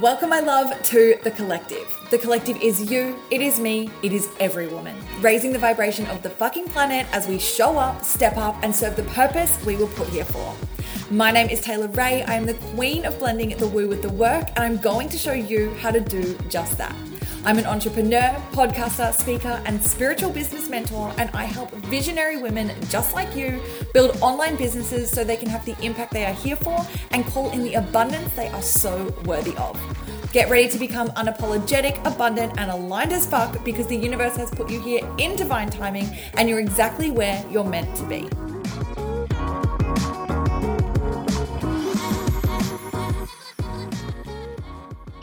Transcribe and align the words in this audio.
Welcome, 0.00 0.30
my 0.30 0.38
love, 0.38 0.80
to 0.90 1.18
The 1.24 1.32
Collective. 1.32 1.92
The 2.12 2.18
Collective 2.18 2.56
is 2.62 2.88
you, 2.88 3.18
it 3.32 3.40
is 3.40 3.58
me, 3.58 3.90
it 4.04 4.12
is 4.12 4.28
every 4.38 4.68
woman. 4.68 4.96
Raising 5.20 5.52
the 5.52 5.58
vibration 5.58 6.06
of 6.06 6.22
the 6.22 6.30
fucking 6.30 6.68
planet 6.68 7.08
as 7.12 7.26
we 7.26 7.40
show 7.40 7.76
up, 7.76 8.04
step 8.04 8.36
up, 8.36 8.54
and 8.62 8.72
serve 8.72 8.94
the 8.94 9.02
purpose 9.02 9.58
we 9.64 9.74
were 9.74 9.88
put 9.88 10.06
here 10.10 10.24
for. 10.24 10.54
My 11.10 11.32
name 11.32 11.48
is 11.48 11.60
Taylor 11.60 11.88
Ray. 11.88 12.22
I 12.22 12.34
am 12.34 12.46
the 12.46 12.54
queen 12.54 13.06
of 13.06 13.18
blending 13.18 13.48
the 13.56 13.66
woo 13.66 13.88
with 13.88 14.02
the 14.02 14.12
work, 14.12 14.46
and 14.54 14.60
I'm 14.60 14.76
going 14.76 15.08
to 15.08 15.18
show 15.18 15.32
you 15.32 15.70
how 15.80 15.90
to 15.90 16.00
do 16.00 16.38
just 16.48 16.78
that. 16.78 16.94
I'm 17.48 17.56
an 17.56 17.64
entrepreneur, 17.64 18.36
podcaster, 18.52 19.10
speaker, 19.14 19.62
and 19.64 19.82
spiritual 19.82 20.30
business 20.30 20.68
mentor, 20.68 21.14
and 21.16 21.30
I 21.32 21.44
help 21.44 21.70
visionary 21.86 22.36
women 22.36 22.70
just 22.90 23.14
like 23.14 23.34
you 23.34 23.62
build 23.94 24.18
online 24.20 24.56
businesses 24.56 25.10
so 25.10 25.24
they 25.24 25.38
can 25.38 25.48
have 25.48 25.64
the 25.64 25.74
impact 25.82 26.12
they 26.12 26.26
are 26.26 26.34
here 26.34 26.56
for 26.56 26.86
and 27.10 27.24
call 27.24 27.50
in 27.52 27.62
the 27.62 27.72
abundance 27.72 28.30
they 28.34 28.48
are 28.48 28.60
so 28.60 29.14
worthy 29.24 29.56
of. 29.56 29.80
Get 30.30 30.50
ready 30.50 30.68
to 30.68 30.78
become 30.78 31.08
unapologetic, 31.12 32.04
abundant, 32.04 32.52
and 32.58 32.70
aligned 32.70 33.14
as 33.14 33.26
fuck 33.26 33.64
because 33.64 33.86
the 33.86 33.96
universe 33.96 34.36
has 34.36 34.50
put 34.50 34.68
you 34.68 34.82
here 34.82 35.00
in 35.16 35.34
divine 35.34 35.70
timing 35.70 36.06
and 36.34 36.50
you're 36.50 36.60
exactly 36.60 37.10
where 37.10 37.42
you're 37.50 37.64
meant 37.64 37.96
to 37.96 38.04
be. 38.04 38.28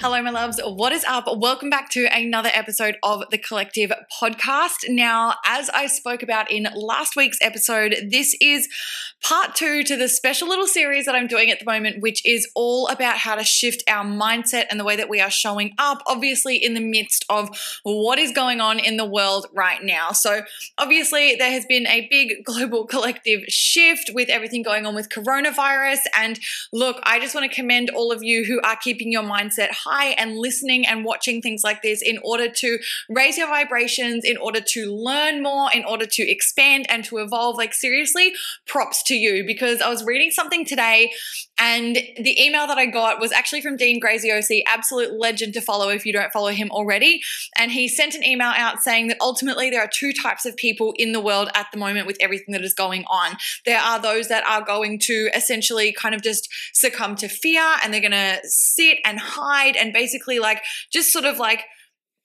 Hello, 0.05 0.21
my 0.21 0.29
loves. 0.29 0.61
What 0.63 0.93
is 0.93 1.03
up? 1.05 1.23
Welcome 1.27 1.71
back 1.71 1.89
to 1.89 2.05
another 2.15 2.51
episode 2.53 2.95
of 3.01 3.23
the 3.31 3.39
Collective 3.39 3.91
podcast. 4.21 4.87
Now, 4.87 5.33
as 5.43 5.67
I 5.71 5.87
spoke 5.87 6.21
about 6.21 6.51
in 6.51 6.67
last 6.75 7.15
week's 7.15 7.39
episode, 7.41 7.95
this 8.11 8.37
is 8.39 8.69
part 9.23 9.55
two 9.55 9.81
to 9.81 9.97
the 9.97 10.07
special 10.07 10.47
little 10.47 10.67
series 10.67 11.07
that 11.07 11.15
I'm 11.15 11.25
doing 11.25 11.49
at 11.49 11.57
the 11.57 11.65
moment, 11.65 12.03
which 12.03 12.23
is 12.23 12.47
all 12.53 12.87
about 12.89 13.17
how 13.17 13.33
to 13.33 13.43
shift 13.43 13.83
our 13.87 14.05
mindset 14.05 14.65
and 14.69 14.79
the 14.79 14.83
way 14.83 14.95
that 14.95 15.09
we 15.09 15.19
are 15.19 15.31
showing 15.31 15.73
up, 15.79 16.03
obviously, 16.05 16.55
in 16.55 16.75
the 16.75 16.79
midst 16.79 17.25
of 17.27 17.49
what 17.81 18.19
is 18.19 18.31
going 18.31 18.61
on 18.61 18.77
in 18.77 18.97
the 18.97 19.05
world 19.05 19.47
right 19.55 19.81
now. 19.81 20.11
So, 20.11 20.43
obviously, 20.77 21.33
there 21.33 21.49
has 21.49 21.65
been 21.65 21.87
a 21.87 22.07
big 22.11 22.43
global 22.45 22.85
collective 22.85 23.41
shift 23.47 24.11
with 24.13 24.29
everything 24.29 24.61
going 24.61 24.85
on 24.85 24.93
with 24.93 25.09
coronavirus. 25.09 26.01
And 26.15 26.39
look, 26.71 26.99
I 27.01 27.19
just 27.19 27.33
want 27.33 27.49
to 27.49 27.55
commend 27.55 27.89
all 27.89 28.11
of 28.11 28.21
you 28.21 28.45
who 28.45 28.61
are 28.61 28.75
keeping 28.75 29.11
your 29.11 29.23
mindset 29.23 29.71
high 29.71 29.94
and 30.17 30.37
listening 30.37 30.85
and 30.85 31.05
watching 31.05 31.41
things 31.41 31.63
like 31.63 31.81
this 31.81 32.01
in 32.01 32.19
order 32.23 32.49
to 32.49 32.79
raise 33.09 33.37
your 33.37 33.47
vibrations, 33.47 34.23
in 34.23 34.37
order 34.37 34.61
to 34.61 34.93
learn 34.93 35.41
more, 35.41 35.69
in 35.73 35.83
order 35.85 36.05
to 36.05 36.23
expand 36.23 36.85
and 36.89 37.03
to 37.05 37.17
evolve. 37.17 37.57
Like, 37.57 37.73
seriously, 37.73 38.33
props 38.65 39.03
to 39.03 39.15
you 39.15 39.45
because 39.45 39.81
I 39.81 39.89
was 39.89 40.03
reading 40.03 40.31
something 40.31 40.65
today 40.65 41.11
and 41.57 41.95
the 41.95 42.41
email 42.41 42.67
that 42.67 42.77
I 42.77 42.85
got 42.85 43.19
was 43.19 43.31
actually 43.31 43.61
from 43.61 43.77
Dean 43.77 44.01
Graziosi, 44.01 44.63
absolute 44.67 45.13
legend 45.17 45.53
to 45.53 45.61
follow 45.61 45.89
if 45.89 46.05
you 46.05 46.11
don't 46.11 46.31
follow 46.31 46.49
him 46.49 46.69
already. 46.71 47.21
And 47.57 47.71
he 47.71 47.87
sent 47.87 48.13
an 48.13 48.25
email 48.25 48.51
out 48.55 48.83
saying 48.83 49.07
that 49.07 49.17
ultimately 49.21 49.69
there 49.69 49.81
are 49.81 49.89
two 49.91 50.11
types 50.11 50.45
of 50.45 50.57
people 50.57 50.93
in 50.97 51.13
the 51.13 51.21
world 51.21 51.49
at 51.53 51.67
the 51.71 51.77
moment 51.77 52.07
with 52.07 52.17
everything 52.19 52.51
that 52.51 52.63
is 52.63 52.73
going 52.73 53.05
on. 53.09 53.37
There 53.65 53.79
are 53.79 54.01
those 54.01 54.27
that 54.27 54.45
are 54.45 54.63
going 54.63 54.99
to 54.99 55.29
essentially 55.33 55.93
kind 55.93 56.13
of 56.13 56.21
just 56.21 56.49
succumb 56.73 57.15
to 57.17 57.29
fear 57.29 57.63
and 57.83 57.93
they're 57.93 58.01
going 58.01 58.11
to 58.11 58.39
sit 58.43 58.97
and 59.05 59.19
hide 59.19 59.77
and 59.77 59.93
basically 59.93 60.39
like 60.39 60.61
just 60.91 61.13
sort 61.13 61.25
of 61.25 61.39
like 61.39 61.65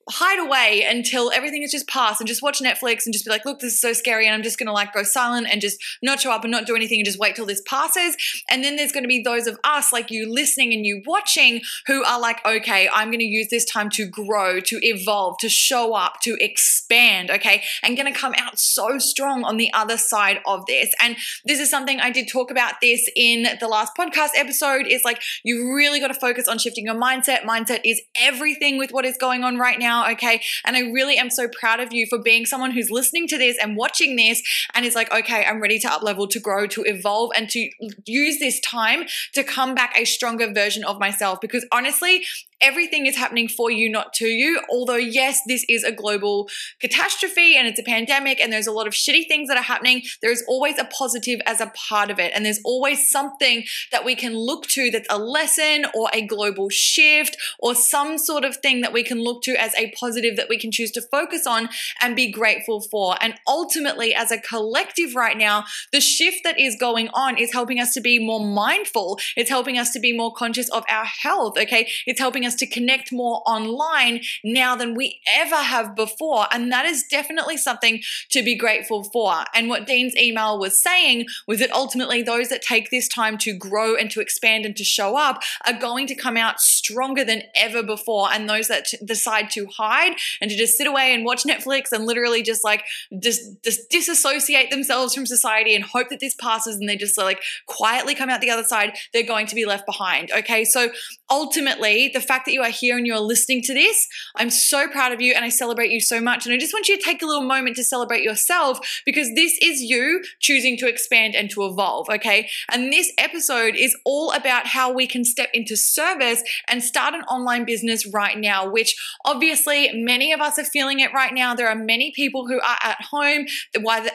hide 0.09 0.39
away 0.39 0.85
until 0.89 1.31
everything 1.31 1.63
is 1.63 1.71
just 1.71 1.89
passed 1.89 2.21
and 2.21 2.29
just 2.29 2.43
watch 2.43 2.61
Netflix 2.61 3.05
and 3.05 3.13
just 3.13 3.25
be 3.25 3.31
like, 3.31 3.45
look, 3.45 3.61
this 3.61 3.75
is 3.75 3.81
so 3.81 3.93
scary. 3.93 4.27
And 4.27 4.35
I'm 4.35 4.43
just 4.43 4.59
going 4.59 4.67
to 4.67 4.73
like 4.73 4.93
go 4.93 5.03
silent 5.03 5.47
and 5.51 5.61
just 5.61 5.79
not 6.03 6.21
show 6.21 6.33
up 6.33 6.43
and 6.45 6.51
not 6.51 6.67
do 6.67 6.75
anything 6.75 6.99
and 7.01 7.07
just 7.07 7.19
wait 7.19 7.37
till 7.37 7.47
this 7.47 7.63
passes. 7.67 8.17
And 8.49 8.65
then 8.65 8.77
there's 8.77 8.93
going 8.93 9.05
to 9.05 9.09
be 9.09 9.23
those 9.23 9.47
of 9.47 9.59
us, 9.65 9.93
like 9.93 10.11
you 10.11 10.33
listening 10.33 10.73
and 10.73 10.85
you 10.87 11.03
watching, 11.07 11.61
who 11.87 12.05
are 12.05 12.21
like, 12.21 12.45
okay, 12.47 12.89
I'm 12.93 13.09
going 13.09 13.21
to 13.21 13.25
use 13.25 13.49
this 13.51 13.65
time 13.65 13.91
to 13.91 14.07
grow, 14.07 14.61
to 14.61 14.79
evolve, 14.83 15.37
to 15.41 15.49
show 15.49 15.95
up, 15.95 16.21
to 16.23 16.37
expand. 16.41 17.31
Okay. 17.31 17.63
And 17.83 17.97
going 17.97 18.13
to 18.13 18.19
come 18.19 18.35
out 18.39 18.59
so 18.59 18.99
strong 18.99 19.45
on 19.45 19.57
the 19.59 19.73
other 19.73 19.97
side 19.97 20.41
of 20.47 20.67
this. 20.67 20.93
And 21.01 21.17
this 21.45 21.61
is 21.61 21.71
something 21.71 22.01
I 22.01 22.11
did 22.11 22.29
talk 22.29 22.51
about 22.51 22.75
this 22.81 23.09
in 23.15 23.47
the 23.61 23.69
last 23.69 23.93
podcast 23.99 24.31
episode 24.35 24.87
is 24.87 25.05
like, 25.05 25.21
you 25.45 25.75
really 25.75 26.01
got 26.01 26.09
to 26.09 26.15
focus 26.15 26.49
on 26.49 26.59
shifting 26.59 26.87
your 26.87 26.95
mindset. 26.95 27.43
Mindset 27.43 27.81
is 27.85 28.01
everything 28.17 28.79
with 28.79 28.91
what 28.91 29.05
is 29.05 29.17
going 29.17 29.45
on 29.45 29.59
right 29.59 29.79
now 29.79 29.90
now, 29.91 30.11
okay? 30.13 30.41
And 30.65 30.77
I 30.77 30.81
really 30.81 31.17
am 31.19 31.31
so 31.31 31.49
proud 31.49 31.81
of 31.81 31.93
you 31.93 32.07
for 32.07 32.19
being 32.23 32.47
someone 32.47 32.71
who's 32.71 32.91
listening 32.91 33.27
to 33.29 33.39
this 33.39 33.57
and 33.61 33.77
watching 33.77 34.17
this 34.17 34.43
and 34.75 34.85
is 34.87 34.95
like, 34.95 35.13
okay, 35.13 35.45
I'm 35.45 35.61
ready 35.61 35.79
to 35.81 35.93
up 35.93 36.03
level, 36.03 36.27
to 36.29 36.41
grow, 36.41 36.67
to 36.69 36.83
evolve, 36.83 37.31
and 37.37 37.49
to 37.51 37.71
use 38.07 38.39
this 38.39 38.61
time 38.61 39.05
to 39.35 39.43
come 39.43 39.75
back 39.75 39.93
a 39.97 40.05
stronger 40.05 40.53
version 40.53 40.85
of 40.85 40.99
myself. 40.99 41.41
Because 41.41 41.67
honestly, 41.73 42.25
everything 42.61 43.07
is 43.07 43.17
happening 43.17 43.49
for 43.49 43.71
you, 43.71 43.91
not 43.91 44.13
to 44.15 44.27
you. 44.27 44.61
Although, 44.71 44.97
yes, 44.97 45.41
this 45.47 45.65
is 45.69 45.85
a 45.85 45.93
global 45.93 46.49
catastrophe 46.81 47.57
and 47.57 47.67
it's 47.67 47.79
a 47.79 47.83
pandemic 47.83 48.41
and 48.41 48.53
there's 48.53 48.67
a 48.67 48.73
lot 48.73 48.87
of 48.87 48.93
shitty 48.93 49.27
things 49.29 49.49
that 49.49 49.57
are 49.57 49.63
happening, 49.63 50.03
there 50.23 50.33
is 50.33 50.45
always 50.49 50.79
a 50.79 50.85
positive 50.85 51.41
as 51.47 51.61
a 51.61 51.73
part 51.75 52.11
of 52.11 52.19
it. 52.19 52.33
And 52.35 52.45
there's 52.45 52.61
always 52.65 53.11
something 53.11 53.65
that 53.93 54.05
we 54.05 54.15
can 54.15 54.35
look 54.37 54.67
to 54.69 54.91
that's 54.91 55.07
a 55.11 55.19
lesson 55.19 55.87
or 55.95 56.09
a 56.13 56.27
global 56.27 56.69
shift 56.69 57.37
or 57.59 57.75
some 57.75 58.19
sort 58.19 58.45
of 58.45 58.57
thing 58.57 58.81
that 58.81 58.93
we 58.93 59.03
can 59.03 59.23
look 59.23 59.43
to 59.43 59.61
as 59.61 59.75
a 59.75 59.91
positive 59.93 60.37
that 60.37 60.49
we 60.49 60.59
can 60.59 60.71
choose 60.71 60.91
to 60.93 61.03
focus 61.03 61.47
on 61.47 61.69
and 62.01 62.17
be 62.17 62.31
grateful 62.31 62.81
for. 62.81 63.17
And 63.21 63.35
ultimately, 63.47 64.15
as 64.15 64.31
a 64.31 64.39
collective 64.39 65.15
right 65.15 65.37
now, 65.37 65.65
the 65.93 66.01
shift 66.01 66.39
that 66.45 66.59
is 66.59 66.77
going 66.79 67.09
on 67.15 67.39
is 67.39 67.53
helping 67.53 67.81
us 67.81 67.93
to 67.95 68.01
be 68.01 68.19
more 68.19 68.45
mindful. 68.45 69.19
It's 69.37 69.51
helping 69.51 69.79
us 69.79 69.93
to 69.93 70.01
be 70.01 70.17
more 70.17 70.33
conscious 70.33 70.69
of 70.71 70.85
our 70.89 71.05
health. 71.05 71.59
Okay. 71.59 71.89
It's 72.07 72.21
helping 72.21 72.47
us 72.47 72.50
us 72.51 72.57
to 72.57 72.67
connect 72.67 73.13
more 73.13 73.43
online 73.47 74.21
now 74.45 74.75
than 74.75 74.95
we 74.95 75.21
ever 75.33 75.57
have 75.57 75.95
before. 75.95 76.47
And 76.53 76.71
that 76.73 76.85
is 76.85 77.05
definitely 77.09 77.57
something 77.57 78.01
to 78.31 78.43
be 78.43 78.57
grateful 78.57 79.05
for. 79.05 79.45
And 79.55 79.69
what 79.69 79.87
Dean's 79.87 80.17
email 80.17 80.59
was 80.59 80.83
saying 80.83 81.27
was 81.47 81.61
that 81.61 81.73
ultimately 81.73 82.23
those 82.23 82.49
that 82.49 82.63
take 82.63 82.91
this 82.91 83.09
time 83.09 83.39
to 83.39 83.53
grow 83.53 83.95
and 83.95 84.11
to 84.11 84.21
expand 84.21 84.67
and 84.67 84.77
to 84.77 84.85
show 84.85 85.17
up 85.17 85.43
are 85.67 85.79
going 85.79 86.07
to 86.09 86.15
come 86.15 86.37
out 86.37 86.61
stronger 86.61 87.25
than 87.25 87.43
ever 87.55 87.83
before. 87.83 88.29
And 88.33 88.49
those 88.49 88.69
that 88.69 88.87
decide 89.05 89.51
to 89.51 89.67
hide 89.67 90.17
and 90.41 90.51
to 90.51 90.57
just 90.57 90.77
sit 90.77 90.87
away 90.87 91.15
and 91.15 91.25
watch 91.25 91.45
Netflix 91.45 91.93
and 91.93 92.07
literally 92.07 92.43
just 92.43 92.65
like 92.65 92.85
just, 93.21 93.63
just 93.63 93.89
disassociate 93.91 94.71
themselves 94.71 95.15
from 95.15 95.27
society 95.27 95.75
and 95.75 95.85
hope 95.85 96.09
that 96.09 96.21
this 96.21 96.35
passes 96.35 96.77
and 96.77 96.89
they 96.89 96.97
just 96.97 97.17
like 97.17 97.43
quietly 97.67 98.15
come 98.15 98.29
out 98.29 98.41
the 98.41 98.51
other 98.51 98.65
side, 98.65 98.97
they're 99.13 99.23
going 99.23 99.47
to 99.47 99.55
be 99.55 99.65
left 99.65 99.87
behind. 99.87 100.31
Okay. 100.33 100.65
So 100.65 100.89
ultimately, 101.31 102.11
the 102.13 102.21
fact 102.21 102.47
that 102.47 102.53
you 102.53 102.63
are 102.63 102.71
here 102.71 102.97
and 102.97 103.07
you're 103.07 103.21
listening 103.21 103.63
to 103.63 103.75
this. 103.75 104.07
I'm 104.37 104.51
so 104.51 104.89
proud 104.89 105.13
of 105.13 105.21
you 105.21 105.33
and 105.35 105.45
I 105.45 105.49
celebrate 105.49 105.91
you 105.91 106.01
so 106.01 106.21
much. 106.21 106.47
And 106.47 106.55
I 106.55 106.59
just 106.59 106.73
want 106.73 106.89
you 106.89 106.97
to 106.97 107.03
take 107.03 107.23
a 107.23 107.27
little 107.27 107.43
moment 107.43 107.77
to 107.77 107.85
celebrate 107.85 108.23
yourself 108.23 108.81
because 109.07 109.35
this 109.35 109.59
is 109.63 109.81
you 109.83 110.23
choosing 110.41 110.77
to 110.79 110.89
expand 110.89 111.35
and 111.35 111.51
to 111.51 111.65
evolve, 111.65 112.09
okay? 112.11 112.49
And 112.71 112.93
this 112.93 113.13
episode 113.19 113.75
is 113.77 113.97
all 114.05 114.33
about 114.33 114.67
how 114.67 114.93
we 114.93 115.07
can 115.07 115.25
step 115.25 115.51
into 115.55 115.77
service 115.77 116.43
and 116.69 116.83
start 116.83 117.15
an 117.15 117.23
online 117.23 117.65
business 117.65 118.07
right 118.13 118.39
now, 118.39 118.69
which 118.69 118.97
obviously 119.25 119.91
many 119.93 120.33
of 120.33 120.41
us 120.41 120.59
are 120.59 120.65
feeling 120.65 121.01
it 121.01 121.13
right 121.13 121.33
now. 121.33 121.55
There 121.55 121.69
are 121.69 121.75
many 121.75 122.13
people 122.15 122.47
who 122.47 122.61
are 122.61 122.79
at 122.83 123.01
home, 123.03 123.47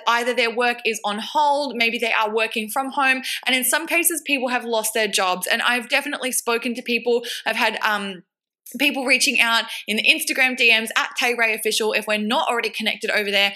either 0.07 0.33
their 0.33 0.53
work 0.53 0.79
is 0.85 0.99
on 1.05 1.19
hold, 1.19 1.75
maybe 1.75 1.97
they 1.97 2.13
are 2.13 2.33
working 2.33 2.69
from 2.69 2.91
home, 2.91 3.21
and 3.45 3.55
in 3.55 3.63
some 3.63 3.87
cases, 3.87 4.21
people 4.25 4.49
have 4.49 4.65
lost 4.65 4.93
their 4.93 5.07
jobs. 5.07 5.47
And 5.47 5.61
I've 5.61 5.89
definitely 5.89 6.31
spoken 6.31 6.73
to 6.75 6.81
people, 6.81 7.04
I've 7.45 7.55
had 7.55 7.77
um, 7.81 8.23
people 8.79 9.05
reaching 9.05 9.39
out 9.39 9.65
in 9.87 9.97
the 9.97 10.03
Instagram 10.03 10.57
DMs 10.57 10.89
at 10.97 11.09
Tay 11.17 11.35
Ray 11.35 11.53
Official 11.53 11.93
if 11.93 12.07
we're 12.07 12.17
not 12.17 12.47
already 12.47 12.69
connected 12.69 13.09
over 13.09 13.31
there 13.31 13.53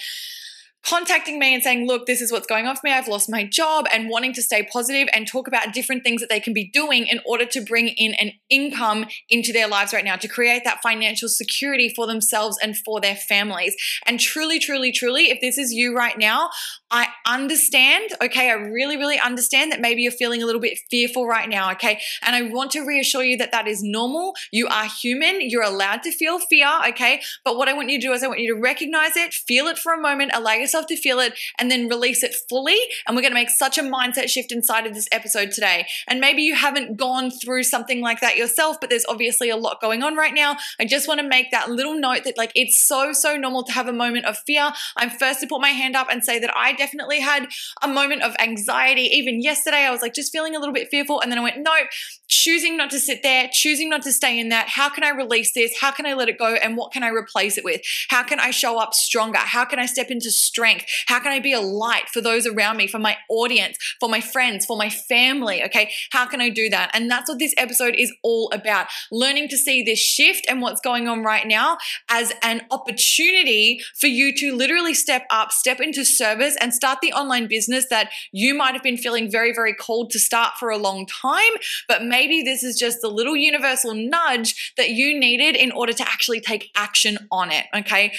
contacting 0.85 1.37
me 1.37 1.53
and 1.53 1.61
saying, 1.61 1.85
look, 1.85 2.05
this 2.05 2.21
is 2.21 2.31
what's 2.31 2.47
going 2.47 2.65
on 2.65 2.75
for 2.75 2.81
me. 2.85 2.91
I've 2.91 3.07
lost 3.07 3.29
my 3.29 3.45
job 3.45 3.85
and 3.91 4.09
wanting 4.09 4.33
to 4.33 4.41
stay 4.41 4.63
positive 4.63 5.07
and 5.13 5.27
talk 5.27 5.47
about 5.47 5.73
different 5.73 6.03
things 6.03 6.21
that 6.21 6.29
they 6.29 6.39
can 6.39 6.53
be 6.53 6.69
doing 6.69 7.05
in 7.05 7.19
order 7.25 7.45
to 7.45 7.61
bring 7.61 7.89
in 7.89 8.13
an 8.15 8.31
income 8.49 9.05
into 9.29 9.51
their 9.51 9.67
lives 9.67 9.93
right 9.93 10.05
now, 10.05 10.15
to 10.15 10.27
create 10.27 10.63
that 10.63 10.81
financial 10.81 11.29
security 11.29 11.91
for 11.95 12.07
themselves 12.07 12.57
and 12.63 12.77
for 12.77 13.01
their 13.01 13.15
families. 13.15 13.75
And 14.05 14.19
truly, 14.19 14.57
truly, 14.57 14.91
truly, 14.91 15.29
if 15.29 15.41
this 15.41 15.57
is 15.57 15.73
you 15.73 15.95
right 15.95 16.17
now, 16.17 16.49
I 16.91 17.09
understand, 17.27 18.09
okay? 18.23 18.49
I 18.49 18.53
really, 18.53 18.97
really 18.97 19.19
understand 19.19 19.71
that 19.71 19.81
maybe 19.81 20.01
you're 20.01 20.11
feeling 20.11 20.41
a 20.41 20.45
little 20.45 20.61
bit 20.61 20.79
fearful 20.89 21.27
right 21.27 21.47
now, 21.47 21.71
okay? 21.73 21.99
And 22.23 22.35
I 22.35 22.43
want 22.43 22.71
to 22.71 22.81
reassure 22.81 23.23
you 23.23 23.37
that 23.37 23.51
that 23.51 23.67
is 23.67 23.83
normal. 23.83 24.33
You 24.51 24.67
are 24.67 24.85
human. 24.85 25.37
You're 25.41 25.61
allowed 25.61 26.01
to 26.03 26.11
feel 26.11 26.39
fear, 26.39 26.67
okay? 26.87 27.21
But 27.45 27.57
what 27.57 27.67
I 27.67 27.73
want 27.73 27.89
you 27.89 27.99
to 27.99 28.07
do 28.07 28.13
is 28.13 28.23
I 28.23 28.27
want 28.27 28.39
you 28.39 28.55
to 28.55 28.59
recognize 28.59 29.15
it, 29.15 29.33
feel 29.33 29.67
it 29.67 29.77
for 29.77 29.93
a 29.93 30.01
moment, 30.01 30.31
allow 30.33 30.53
yourself 30.53 30.68
yourself 30.69 30.85
to 30.87 30.95
feel 30.95 31.19
it 31.19 31.33
and 31.57 31.71
then 31.71 31.87
release 31.87 32.23
it 32.23 32.35
fully. 32.47 32.77
And 33.07 33.15
we're 33.15 33.21
going 33.21 33.31
to 33.31 33.35
make 33.35 33.49
such 33.49 33.77
a 33.77 33.81
mindset 33.81 34.29
shift 34.29 34.51
inside 34.51 34.85
of 34.85 34.93
this 34.93 35.07
episode 35.11 35.51
today. 35.51 35.87
And 36.07 36.19
maybe 36.19 36.43
you 36.43 36.55
haven't 36.55 36.97
gone 36.97 37.31
through 37.31 37.63
something 37.63 38.01
like 38.01 38.21
that 38.21 38.37
yourself, 38.37 38.77
but 38.79 38.89
there's 38.89 39.05
obviously 39.07 39.49
a 39.49 39.57
lot 39.57 39.81
going 39.81 40.03
on 40.03 40.15
right 40.15 40.33
now. 40.33 40.57
I 40.79 40.85
just 40.85 41.07
want 41.07 41.19
to 41.19 41.27
make 41.27 41.51
that 41.51 41.71
little 41.71 41.99
note 41.99 42.23
that, 42.25 42.37
like, 42.37 42.51
it's 42.53 42.79
so, 42.79 43.13
so 43.13 43.35
normal 43.35 43.63
to 43.63 43.71
have 43.71 43.87
a 43.87 43.93
moment 43.93 44.25
of 44.25 44.37
fear. 44.45 44.71
I'm 44.97 45.09
first 45.09 45.39
to 45.41 45.47
put 45.47 45.61
my 45.61 45.69
hand 45.69 45.95
up 45.95 46.07
and 46.11 46.23
say 46.23 46.39
that 46.39 46.55
I 46.55 46.73
definitely 46.73 47.19
had 47.19 47.47
a 47.81 47.87
moment 47.87 48.21
of 48.21 48.35
anxiety. 48.39 49.01
Even 49.01 49.41
yesterday, 49.41 49.85
I 49.85 49.91
was 49.91 50.01
like 50.01 50.13
just 50.13 50.31
feeling 50.31 50.55
a 50.55 50.59
little 50.59 50.73
bit 50.73 50.89
fearful. 50.89 51.21
And 51.21 51.31
then 51.31 51.39
I 51.39 51.43
went, 51.43 51.57
nope, 51.57 51.87
choosing 52.27 52.77
not 52.77 52.91
to 52.91 52.99
sit 52.99 53.23
there, 53.23 53.49
choosing 53.51 53.89
not 53.89 54.03
to 54.03 54.11
stay 54.11 54.39
in 54.39 54.49
that. 54.49 54.69
How 54.69 54.89
can 54.89 55.03
I 55.03 55.09
release 55.09 55.53
this? 55.53 55.79
How 55.79 55.91
can 55.91 56.05
I 56.05 56.13
let 56.13 56.29
it 56.29 56.37
go? 56.37 56.55
And 56.55 56.77
what 56.77 56.91
can 56.91 57.03
I 57.03 57.09
replace 57.09 57.57
it 57.57 57.63
with? 57.63 57.81
How 58.09 58.23
can 58.23 58.39
I 58.39 58.51
show 58.51 58.79
up 58.79 58.93
stronger? 58.93 59.39
How 59.39 59.65
can 59.65 59.79
I 59.79 59.85
step 59.85 60.11
into 60.11 60.29
strength? 60.29 60.58
How 61.07 61.19
can 61.19 61.31
I 61.31 61.39
be 61.39 61.53
a 61.53 61.61
light 61.61 62.09
for 62.09 62.21
those 62.21 62.45
around 62.45 62.77
me, 62.77 62.87
for 62.87 62.99
my 62.99 63.17
audience, 63.29 63.77
for 63.99 64.09
my 64.09 64.21
friends, 64.21 64.65
for 64.65 64.77
my 64.77 64.89
family? 64.89 65.63
Okay. 65.63 65.91
How 66.11 66.25
can 66.25 66.41
I 66.41 66.49
do 66.49 66.69
that? 66.69 66.91
And 66.93 67.09
that's 67.09 67.29
what 67.29 67.39
this 67.39 67.53
episode 67.57 67.95
is 67.97 68.13
all 68.23 68.49
about 68.53 68.87
learning 69.11 69.47
to 69.49 69.57
see 69.57 69.83
this 69.83 69.99
shift 69.99 70.45
and 70.47 70.61
what's 70.61 70.81
going 70.81 71.07
on 71.07 71.23
right 71.23 71.47
now 71.47 71.77
as 72.09 72.33
an 72.41 72.61
opportunity 72.71 73.81
for 73.99 74.07
you 74.07 74.35
to 74.37 74.55
literally 74.55 74.93
step 74.93 75.25
up, 75.29 75.51
step 75.51 75.79
into 75.79 76.03
service, 76.05 76.55
and 76.59 76.73
start 76.73 76.99
the 77.01 77.13
online 77.13 77.47
business 77.47 77.87
that 77.89 78.09
you 78.31 78.53
might 78.53 78.73
have 78.73 78.83
been 78.83 78.97
feeling 78.97 79.31
very, 79.31 79.53
very 79.53 79.73
called 79.73 80.09
to 80.11 80.19
start 80.19 80.53
for 80.59 80.69
a 80.69 80.77
long 80.77 81.05
time. 81.05 81.51
But 81.87 82.03
maybe 82.03 82.41
this 82.41 82.63
is 82.63 82.77
just 82.77 83.01
the 83.01 83.09
little 83.09 83.35
universal 83.35 83.93
nudge 83.93 84.73
that 84.77 84.89
you 84.89 85.19
needed 85.19 85.55
in 85.55 85.71
order 85.71 85.93
to 85.93 86.03
actually 86.07 86.41
take 86.41 86.69
action 86.75 87.17
on 87.31 87.51
it. 87.51 87.65
Okay. 87.75 88.13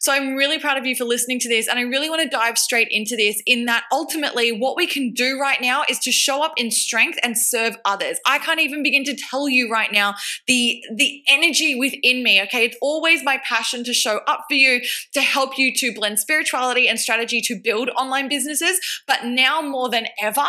So 0.00 0.12
I'm 0.12 0.34
really 0.34 0.58
proud 0.58 0.78
of 0.78 0.86
you 0.86 0.94
for 0.94 1.04
listening 1.04 1.38
to 1.40 1.48
this. 1.48 1.68
And 1.68 1.78
I 1.78 1.82
really 1.84 2.10
want 2.10 2.22
to 2.22 2.28
dive 2.28 2.58
straight 2.58 2.88
into 2.90 3.16
this 3.16 3.42
in 3.46 3.66
that 3.66 3.84
ultimately 3.92 4.50
what 4.50 4.76
we 4.76 4.86
can 4.86 5.12
do 5.12 5.38
right 5.40 5.60
now 5.60 5.84
is 5.88 5.98
to 6.00 6.12
show 6.12 6.42
up 6.42 6.52
in 6.56 6.70
strength 6.70 7.18
and 7.22 7.38
serve 7.38 7.76
others. 7.84 8.18
I 8.26 8.38
can't 8.38 8.60
even 8.60 8.82
begin 8.82 9.04
to 9.04 9.16
tell 9.16 9.48
you 9.48 9.70
right 9.70 9.92
now 9.92 10.14
the, 10.46 10.82
the 10.94 11.22
energy 11.28 11.74
within 11.78 12.22
me. 12.22 12.42
Okay. 12.42 12.64
It's 12.64 12.76
always 12.80 13.22
my 13.22 13.40
passion 13.46 13.84
to 13.84 13.94
show 13.94 14.20
up 14.26 14.44
for 14.48 14.54
you, 14.54 14.80
to 15.12 15.20
help 15.20 15.58
you 15.58 15.72
to 15.74 15.94
blend 15.94 16.18
spirituality 16.18 16.88
and 16.88 16.98
strategy 16.98 17.40
to 17.42 17.58
build 17.58 17.90
online 17.90 18.28
businesses. 18.28 18.80
But 19.06 19.24
now 19.24 19.60
more 19.60 19.88
than 19.88 20.06
ever, 20.20 20.44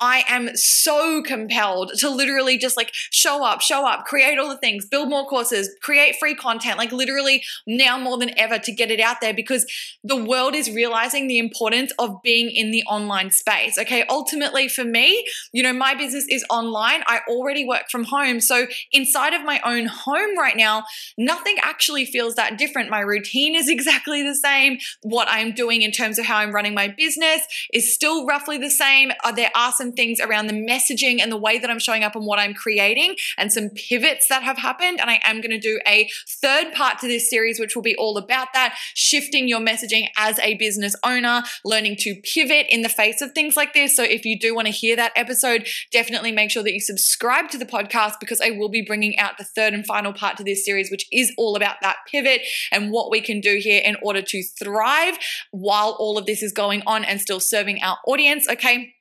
I 0.00 0.24
am 0.28 0.56
so 0.56 1.22
compelled 1.22 1.92
to 1.98 2.10
literally 2.10 2.58
just 2.58 2.76
like 2.76 2.90
show 2.92 3.44
up, 3.44 3.60
show 3.60 3.86
up, 3.86 4.04
create 4.04 4.38
all 4.38 4.48
the 4.48 4.58
things, 4.58 4.86
build 4.86 5.08
more 5.08 5.26
courses, 5.26 5.70
create 5.82 6.16
free 6.16 6.34
content, 6.34 6.78
like 6.78 6.92
literally 6.92 7.42
now 7.66 7.98
more 7.98 8.18
than 8.18 8.36
ever 8.38 8.58
to 8.58 8.72
get 8.72 8.90
it 8.90 9.00
out 9.00 9.20
there 9.20 9.34
because 9.34 9.66
the 10.02 10.16
world 10.16 10.54
is 10.54 10.70
realizing 10.80 11.28
the 11.28 11.36
importance 11.38 11.92
of 11.98 12.22
being 12.22 12.50
in 12.50 12.70
the 12.70 12.82
online 12.84 13.30
space. 13.30 13.78
Okay. 13.78 14.02
Ultimately, 14.08 14.66
for 14.66 14.82
me, 14.82 15.26
you 15.52 15.62
know, 15.62 15.74
my 15.74 15.94
business 15.94 16.24
is 16.30 16.42
online. 16.48 17.02
I 17.06 17.20
already 17.28 17.66
work 17.66 17.90
from 17.90 18.04
home. 18.04 18.40
So 18.40 18.66
inside 18.90 19.34
of 19.34 19.44
my 19.44 19.60
own 19.62 19.84
home 19.84 20.38
right 20.38 20.56
now, 20.56 20.84
nothing 21.18 21.56
actually 21.62 22.06
feels 22.06 22.34
that 22.36 22.56
different. 22.56 22.88
My 22.88 23.00
routine 23.00 23.54
is 23.54 23.68
exactly 23.76 24.22
the 24.22 24.34
same. 24.34 24.78
What 25.02 25.28
I'm 25.30 25.52
doing 25.52 25.82
in 25.82 25.92
terms 25.92 26.18
of 26.18 26.24
how 26.24 26.38
I'm 26.38 26.54
running 26.54 26.72
my 26.72 26.88
business 26.88 27.42
is 27.74 27.94
still 27.94 28.26
roughly 28.26 28.56
the 28.56 28.70
same. 28.70 29.12
Uh, 29.22 29.32
there 29.32 29.50
are 29.54 29.72
some 29.72 29.92
things 29.92 30.18
around 30.18 30.46
the 30.46 30.54
messaging 30.54 31.20
and 31.20 31.30
the 31.30 31.36
way 31.36 31.58
that 31.58 31.68
I'm 31.68 31.78
showing 31.78 32.04
up 32.04 32.16
and 32.16 32.24
what 32.24 32.38
I'm 32.38 32.54
creating 32.54 33.16
and 33.36 33.52
some 33.52 33.68
pivots 33.68 34.28
that 34.28 34.42
have 34.44 34.56
happened. 34.56 34.98
And 34.98 35.10
I 35.10 35.20
am 35.24 35.42
going 35.42 35.50
to 35.50 35.58
do 35.58 35.78
a 35.86 36.08
third 36.40 36.72
part 36.72 37.00
to 37.00 37.06
this 37.06 37.28
series, 37.28 37.60
which 37.60 37.74
will 37.74 37.82
be 37.82 37.96
all 37.96 38.16
about 38.16 38.48
that 38.54 38.78
shifting 38.94 39.46
your 39.46 39.60
messaging 39.60 40.08
as 40.16 40.38
a 40.38 40.54
business 40.54 40.69
owner, 41.04 41.42
learning 41.64 41.96
to 42.00 42.14
pivot 42.22 42.66
in 42.68 42.82
the 42.82 42.88
face 42.88 43.20
of 43.20 43.32
things 43.32 43.56
like 43.56 43.72
this. 43.72 43.96
So 43.96 44.02
if 44.02 44.24
you 44.24 44.38
do 44.38 44.54
want 44.54 44.66
to 44.66 44.72
hear 44.72 44.96
that 44.96 45.12
episode, 45.16 45.66
definitely 45.92 46.32
make 46.32 46.50
sure 46.50 46.62
that 46.62 46.72
you 46.72 46.80
subscribe 46.80 47.48
to 47.50 47.58
the 47.58 47.66
podcast 47.66 48.14
because 48.20 48.40
I 48.40 48.50
will 48.50 48.68
be 48.68 48.82
bringing 48.82 49.18
out 49.18 49.38
the 49.38 49.44
third 49.44 49.74
and 49.74 49.86
final 49.86 50.12
part 50.12 50.36
to 50.38 50.44
this 50.44 50.64
series, 50.64 50.90
which 50.90 51.06
is 51.12 51.32
all 51.36 51.56
about 51.56 51.76
that 51.82 51.96
pivot 52.10 52.42
and 52.70 52.90
what 52.90 53.10
we 53.10 53.20
can 53.20 53.40
do 53.40 53.58
here 53.60 53.82
in 53.84 53.96
order 54.02 54.22
to 54.22 54.42
thrive 54.58 55.18
while 55.50 55.96
all 55.98 56.18
of 56.18 56.26
this 56.26 56.42
is 56.42 56.52
going 56.52 56.82
on 56.86 57.04
and 57.04 57.20
still 57.20 57.40
serving 57.40 57.82
our 57.82 57.98
audience. 58.06 58.48
Okay. 58.48 58.94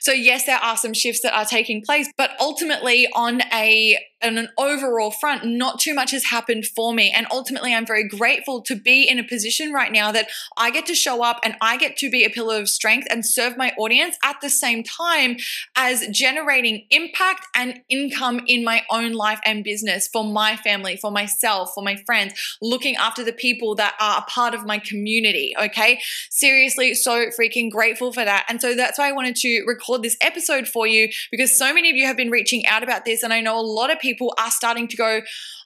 So, 0.00 0.12
yes, 0.12 0.46
there 0.46 0.58
are 0.58 0.76
some 0.76 0.94
shifts 0.94 1.22
that 1.22 1.36
are 1.36 1.44
taking 1.44 1.82
place, 1.84 2.08
but 2.16 2.30
ultimately, 2.40 3.08
on 3.14 3.42
a 3.52 3.98
on 4.24 4.38
an 4.38 4.48
overall 4.58 5.10
front, 5.10 5.44
not 5.44 5.78
too 5.78 5.94
much 5.94 6.10
has 6.12 6.24
happened 6.24 6.66
for 6.66 6.94
me. 6.94 7.10
And 7.10 7.26
ultimately, 7.30 7.74
I'm 7.74 7.86
very 7.86 8.08
grateful 8.08 8.62
to 8.62 8.74
be 8.74 9.08
in 9.08 9.18
a 9.18 9.24
position 9.24 9.72
right 9.72 9.92
now 9.92 10.12
that 10.12 10.28
I 10.56 10.70
get 10.70 10.86
to 10.86 10.94
show 10.94 11.22
up 11.22 11.40
and 11.44 11.56
I 11.60 11.76
get 11.76 11.96
to 11.98 12.10
be 12.10 12.24
a 12.24 12.30
pillar 12.30 12.58
of 12.60 12.68
strength 12.68 13.06
and 13.10 13.24
serve 13.24 13.56
my 13.56 13.72
audience 13.78 14.16
at 14.24 14.36
the 14.40 14.50
same 14.50 14.82
time 14.82 15.36
as 15.76 16.06
generating 16.08 16.86
impact 16.90 17.46
and 17.54 17.80
income 17.88 18.40
in 18.46 18.64
my 18.64 18.82
own 18.90 19.12
life 19.12 19.40
and 19.44 19.64
business 19.64 20.08
for 20.08 20.24
my 20.24 20.56
family, 20.56 20.96
for 20.96 21.10
myself, 21.10 21.72
for 21.74 21.82
my 21.82 21.96
friends, 22.06 22.34
looking 22.60 22.96
after 22.96 23.24
the 23.24 23.32
people 23.32 23.74
that 23.74 23.94
are 24.00 24.18
a 24.18 24.30
part 24.30 24.54
of 24.54 24.64
my 24.64 24.78
community. 24.78 25.54
Okay. 25.60 26.00
Seriously, 26.30 26.94
so 26.94 27.26
freaking 27.38 27.70
grateful 27.70 28.12
for 28.12 28.24
that. 28.24 28.44
And 28.48 28.60
so 28.60 28.74
that's 28.74 28.98
why 28.98 29.08
I 29.08 29.12
wanted 29.12 29.36
to 29.36 29.64
record 29.66 30.02
this 30.02 30.16
episode 30.20 30.68
for 30.68 30.86
you 30.86 31.08
because 31.30 31.56
so 31.56 31.74
many 31.74 31.90
of 31.90 31.96
you 31.96 32.06
have 32.06 32.16
been 32.16 32.30
reaching 32.30 32.66
out 32.66 32.82
about 32.82 33.04
this. 33.04 33.22
And 33.22 33.32
I 33.32 33.40
know 33.40 33.58
a 33.58 33.62
lot 33.62 33.90
of 33.90 33.98
people 33.98 34.13
are 34.38 34.50
starting 34.50 34.88
to 34.88 34.96
go, 34.96 35.20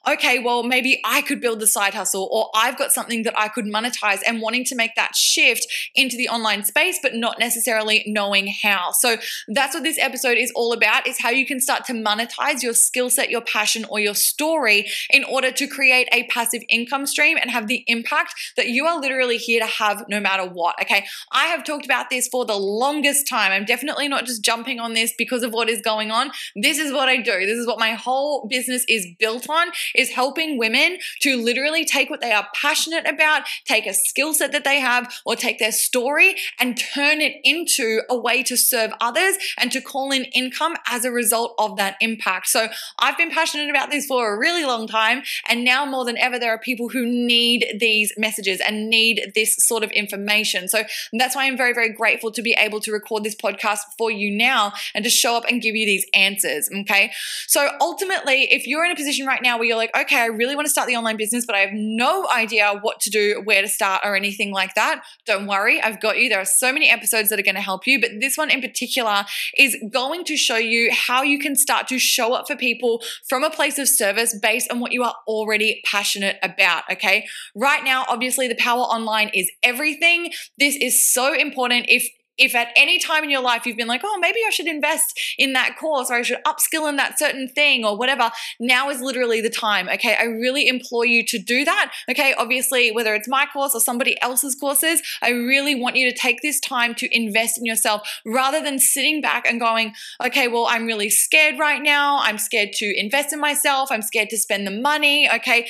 okay, 0.07 0.39
well, 0.39 0.63
maybe 0.63 1.01
I 1.03 1.21
could 1.21 1.41
build 1.41 1.59
the 1.59 1.67
side 1.67 1.93
hustle 1.93 2.29
or 2.31 2.49
I've 2.55 2.77
got 2.77 2.91
something 2.91 3.23
that 3.23 3.37
I 3.37 3.47
could 3.47 3.65
monetize 3.65 4.21
and 4.25 4.41
wanting 4.41 4.63
to 4.65 4.75
make 4.75 4.95
that 4.95 5.15
shift 5.15 5.67
into 5.95 6.15
the 6.15 6.29
online 6.29 6.63
space, 6.63 6.99
but 7.01 7.15
not 7.15 7.39
necessarily 7.39 8.03
knowing 8.07 8.53
how. 8.61 8.91
So 8.91 9.17
that's 9.47 9.73
what 9.73 9.83
this 9.83 9.99
episode 9.99 10.37
is 10.37 10.51
all 10.55 10.73
about 10.73 11.07
is 11.07 11.19
how 11.19 11.29
you 11.29 11.45
can 11.45 11.59
start 11.59 11.85
to 11.85 11.93
monetize 11.93 12.63
your 12.63 12.73
skill 12.73 13.09
set, 13.09 13.29
your 13.29 13.41
passion, 13.41 13.85
or 13.89 13.99
your 13.99 14.15
story 14.15 14.87
in 15.09 15.23
order 15.23 15.51
to 15.51 15.67
create 15.67 16.07
a 16.11 16.23
passive 16.27 16.63
income 16.69 17.05
stream 17.05 17.37
and 17.39 17.51
have 17.51 17.67
the 17.67 17.83
impact 17.87 18.35
that 18.55 18.67
you 18.67 18.85
are 18.85 18.99
literally 18.99 19.37
here 19.37 19.59
to 19.59 19.67
have 19.67 20.05
no 20.07 20.19
matter 20.19 20.45
what. 20.45 20.75
Okay. 20.81 21.05
I 21.31 21.45
have 21.47 21.63
talked 21.63 21.85
about 21.85 22.09
this 22.09 22.27
for 22.27 22.45
the 22.45 22.57
longest 22.57 23.27
time. 23.27 23.51
I'm 23.51 23.65
definitely 23.65 24.07
not 24.07 24.25
just 24.25 24.43
jumping 24.43 24.79
on 24.79 24.93
this 24.93 25.13
because 25.17 25.43
of 25.43 25.51
what 25.51 25.69
is 25.69 25.81
going 25.81 26.11
on. 26.11 26.31
This 26.55 26.77
is 26.77 26.93
what 26.93 27.09
I 27.09 27.17
do. 27.17 27.45
This 27.45 27.57
is 27.57 27.67
what 27.67 27.79
my 27.79 27.93
whole 27.93 28.38
business 28.47 28.85
is 28.87 29.07
built 29.19 29.49
on 29.49 29.67
is 29.95 30.11
helping 30.11 30.57
women 30.57 30.97
to 31.21 31.35
literally 31.37 31.85
take 31.85 32.09
what 32.09 32.21
they 32.21 32.31
are 32.31 32.47
passionate 32.53 33.07
about, 33.07 33.43
take 33.65 33.85
a 33.85 33.93
skill 33.93 34.33
set 34.33 34.51
that 34.51 34.63
they 34.63 34.79
have, 34.79 35.13
or 35.25 35.35
take 35.35 35.59
their 35.59 35.71
story 35.71 36.35
and 36.59 36.77
turn 36.77 37.21
it 37.21 37.33
into 37.43 38.01
a 38.09 38.17
way 38.17 38.43
to 38.43 38.55
serve 38.55 38.91
others 39.01 39.37
and 39.57 39.71
to 39.71 39.81
call 39.81 40.11
in 40.11 40.25
income 40.25 40.75
as 40.87 41.05
a 41.05 41.11
result 41.11 41.53
of 41.57 41.77
that 41.77 41.95
impact. 42.01 42.47
So 42.47 42.67
I've 42.99 43.17
been 43.17 43.31
passionate 43.31 43.69
about 43.69 43.91
this 43.91 44.05
for 44.05 44.33
a 44.33 44.37
really 44.37 44.65
long 44.65 44.87
time. 44.87 45.23
And 45.47 45.63
now 45.63 45.85
more 45.85 46.05
than 46.05 46.17
ever, 46.17 46.39
there 46.39 46.53
are 46.53 46.59
people 46.59 46.89
who 46.89 47.05
need 47.05 47.77
these 47.79 48.13
messages 48.17 48.61
and 48.65 48.89
need 48.89 49.31
this 49.35 49.55
sort 49.57 49.83
of 49.83 49.91
information. 49.91 50.67
So 50.67 50.83
that's 51.13 51.35
why 51.35 51.45
I'm 51.45 51.57
very, 51.57 51.73
very 51.73 51.93
grateful 51.93 52.31
to 52.31 52.41
be 52.41 52.55
able 52.57 52.79
to 52.81 52.91
record 52.91 53.23
this 53.23 53.35
podcast 53.35 53.79
for 53.97 54.11
you 54.11 54.31
now 54.31 54.73
and 54.93 55.03
to 55.03 55.09
show 55.09 55.35
up 55.35 55.45
and 55.49 55.61
give 55.61 55.75
you 55.75 55.85
these 55.85 56.05
answers. 56.13 56.69
Okay. 56.81 57.11
So 57.47 57.69
ultimately, 57.81 58.09
if 58.27 58.67
you're 58.67 58.85
in 58.85 58.91
a 58.91 58.95
position 58.95 59.25
right 59.25 59.41
now 59.41 59.57
where 59.57 59.67
you're 59.67 59.77
like, 59.77 59.95
okay, 59.97 60.17
I 60.17 60.25
really 60.27 60.55
want 60.55 60.65
to 60.65 60.69
start 60.71 60.87
the 60.87 60.95
online 60.95 61.17
business, 61.17 61.45
but 61.45 61.55
I 61.55 61.59
have 61.59 61.73
no 61.73 62.27
idea 62.35 62.79
what 62.81 62.99
to 63.01 63.09
do, 63.09 63.41
where 63.43 63.61
to 63.61 63.67
start, 63.67 64.01
or 64.03 64.15
anything 64.15 64.51
like 64.51 64.75
that, 64.75 65.01
don't 65.25 65.47
worry. 65.47 65.81
I've 65.81 66.01
got 66.01 66.17
you. 66.17 66.29
There 66.29 66.39
are 66.39 66.45
so 66.45 66.71
many 66.71 66.89
episodes 66.89 67.29
that 67.29 67.39
are 67.39 67.43
going 67.43 67.55
to 67.55 67.61
help 67.61 67.87
you, 67.87 67.99
but 67.99 68.11
this 68.19 68.37
one 68.37 68.49
in 68.49 68.61
particular 68.61 69.25
is 69.57 69.77
going 69.91 70.23
to 70.25 70.37
show 70.37 70.57
you 70.57 70.89
how 70.91 71.23
you 71.23 71.39
can 71.39 71.55
start 71.55 71.87
to 71.89 71.99
show 71.99 72.33
up 72.33 72.47
for 72.47 72.55
people 72.55 73.01
from 73.27 73.43
a 73.43 73.49
place 73.49 73.77
of 73.77 73.87
service 73.87 74.37
based 74.39 74.71
on 74.71 74.79
what 74.79 74.91
you 74.91 75.03
are 75.03 75.15
already 75.27 75.81
passionate 75.85 76.37
about. 76.43 76.83
Okay. 76.91 77.25
Right 77.55 77.83
now, 77.83 78.05
obviously, 78.07 78.47
the 78.47 78.55
power 78.55 78.81
online 78.81 79.29
is 79.33 79.51
everything. 79.63 80.31
This 80.57 80.75
is 80.75 81.05
so 81.05 81.33
important. 81.33 81.85
If 81.87 82.09
if 82.39 82.55
at 82.55 82.69
any 82.75 82.97
time 82.99 83.23
in 83.23 83.29
your 83.29 83.41
life 83.41 83.65
you've 83.65 83.77
been 83.77 83.87
like, 83.87 84.01
oh, 84.03 84.17
maybe 84.19 84.39
I 84.45 84.49
should 84.49 84.67
invest 84.67 85.19
in 85.37 85.53
that 85.53 85.77
course 85.77 86.09
or 86.09 86.15
I 86.15 86.21
should 86.21 86.43
upskill 86.45 86.89
in 86.89 86.95
that 86.95 87.19
certain 87.19 87.47
thing 87.47 87.85
or 87.85 87.97
whatever, 87.97 88.31
now 88.59 88.89
is 88.89 89.01
literally 89.01 89.41
the 89.41 89.49
time. 89.49 89.89
Okay. 89.89 90.15
I 90.19 90.23
really 90.23 90.67
implore 90.67 91.05
you 91.05 91.23
to 91.25 91.37
do 91.37 91.65
that. 91.65 91.91
Okay. 92.09 92.33
Obviously, 92.37 92.91
whether 92.91 93.13
it's 93.13 93.27
my 93.27 93.45
course 93.51 93.75
or 93.75 93.81
somebody 93.81 94.19
else's 94.21 94.55
courses, 94.55 95.01
I 95.21 95.29
really 95.29 95.75
want 95.75 95.95
you 95.95 96.09
to 96.11 96.17
take 96.17 96.41
this 96.41 96.59
time 96.59 96.95
to 96.95 97.15
invest 97.15 97.57
in 97.57 97.65
yourself 97.65 98.07
rather 98.25 98.61
than 98.61 98.79
sitting 98.79 99.21
back 99.21 99.45
and 99.47 99.59
going, 99.59 99.93
okay, 100.23 100.47
well, 100.47 100.67
I'm 100.69 100.85
really 100.85 101.09
scared 101.09 101.59
right 101.59 101.81
now. 101.81 102.19
I'm 102.21 102.37
scared 102.37 102.73
to 102.73 102.99
invest 102.99 103.33
in 103.33 103.39
myself. 103.39 103.91
I'm 103.91 104.01
scared 104.01 104.29
to 104.29 104.37
spend 104.37 104.65
the 104.65 104.71
money. 104.71 105.29
Okay 105.29 105.67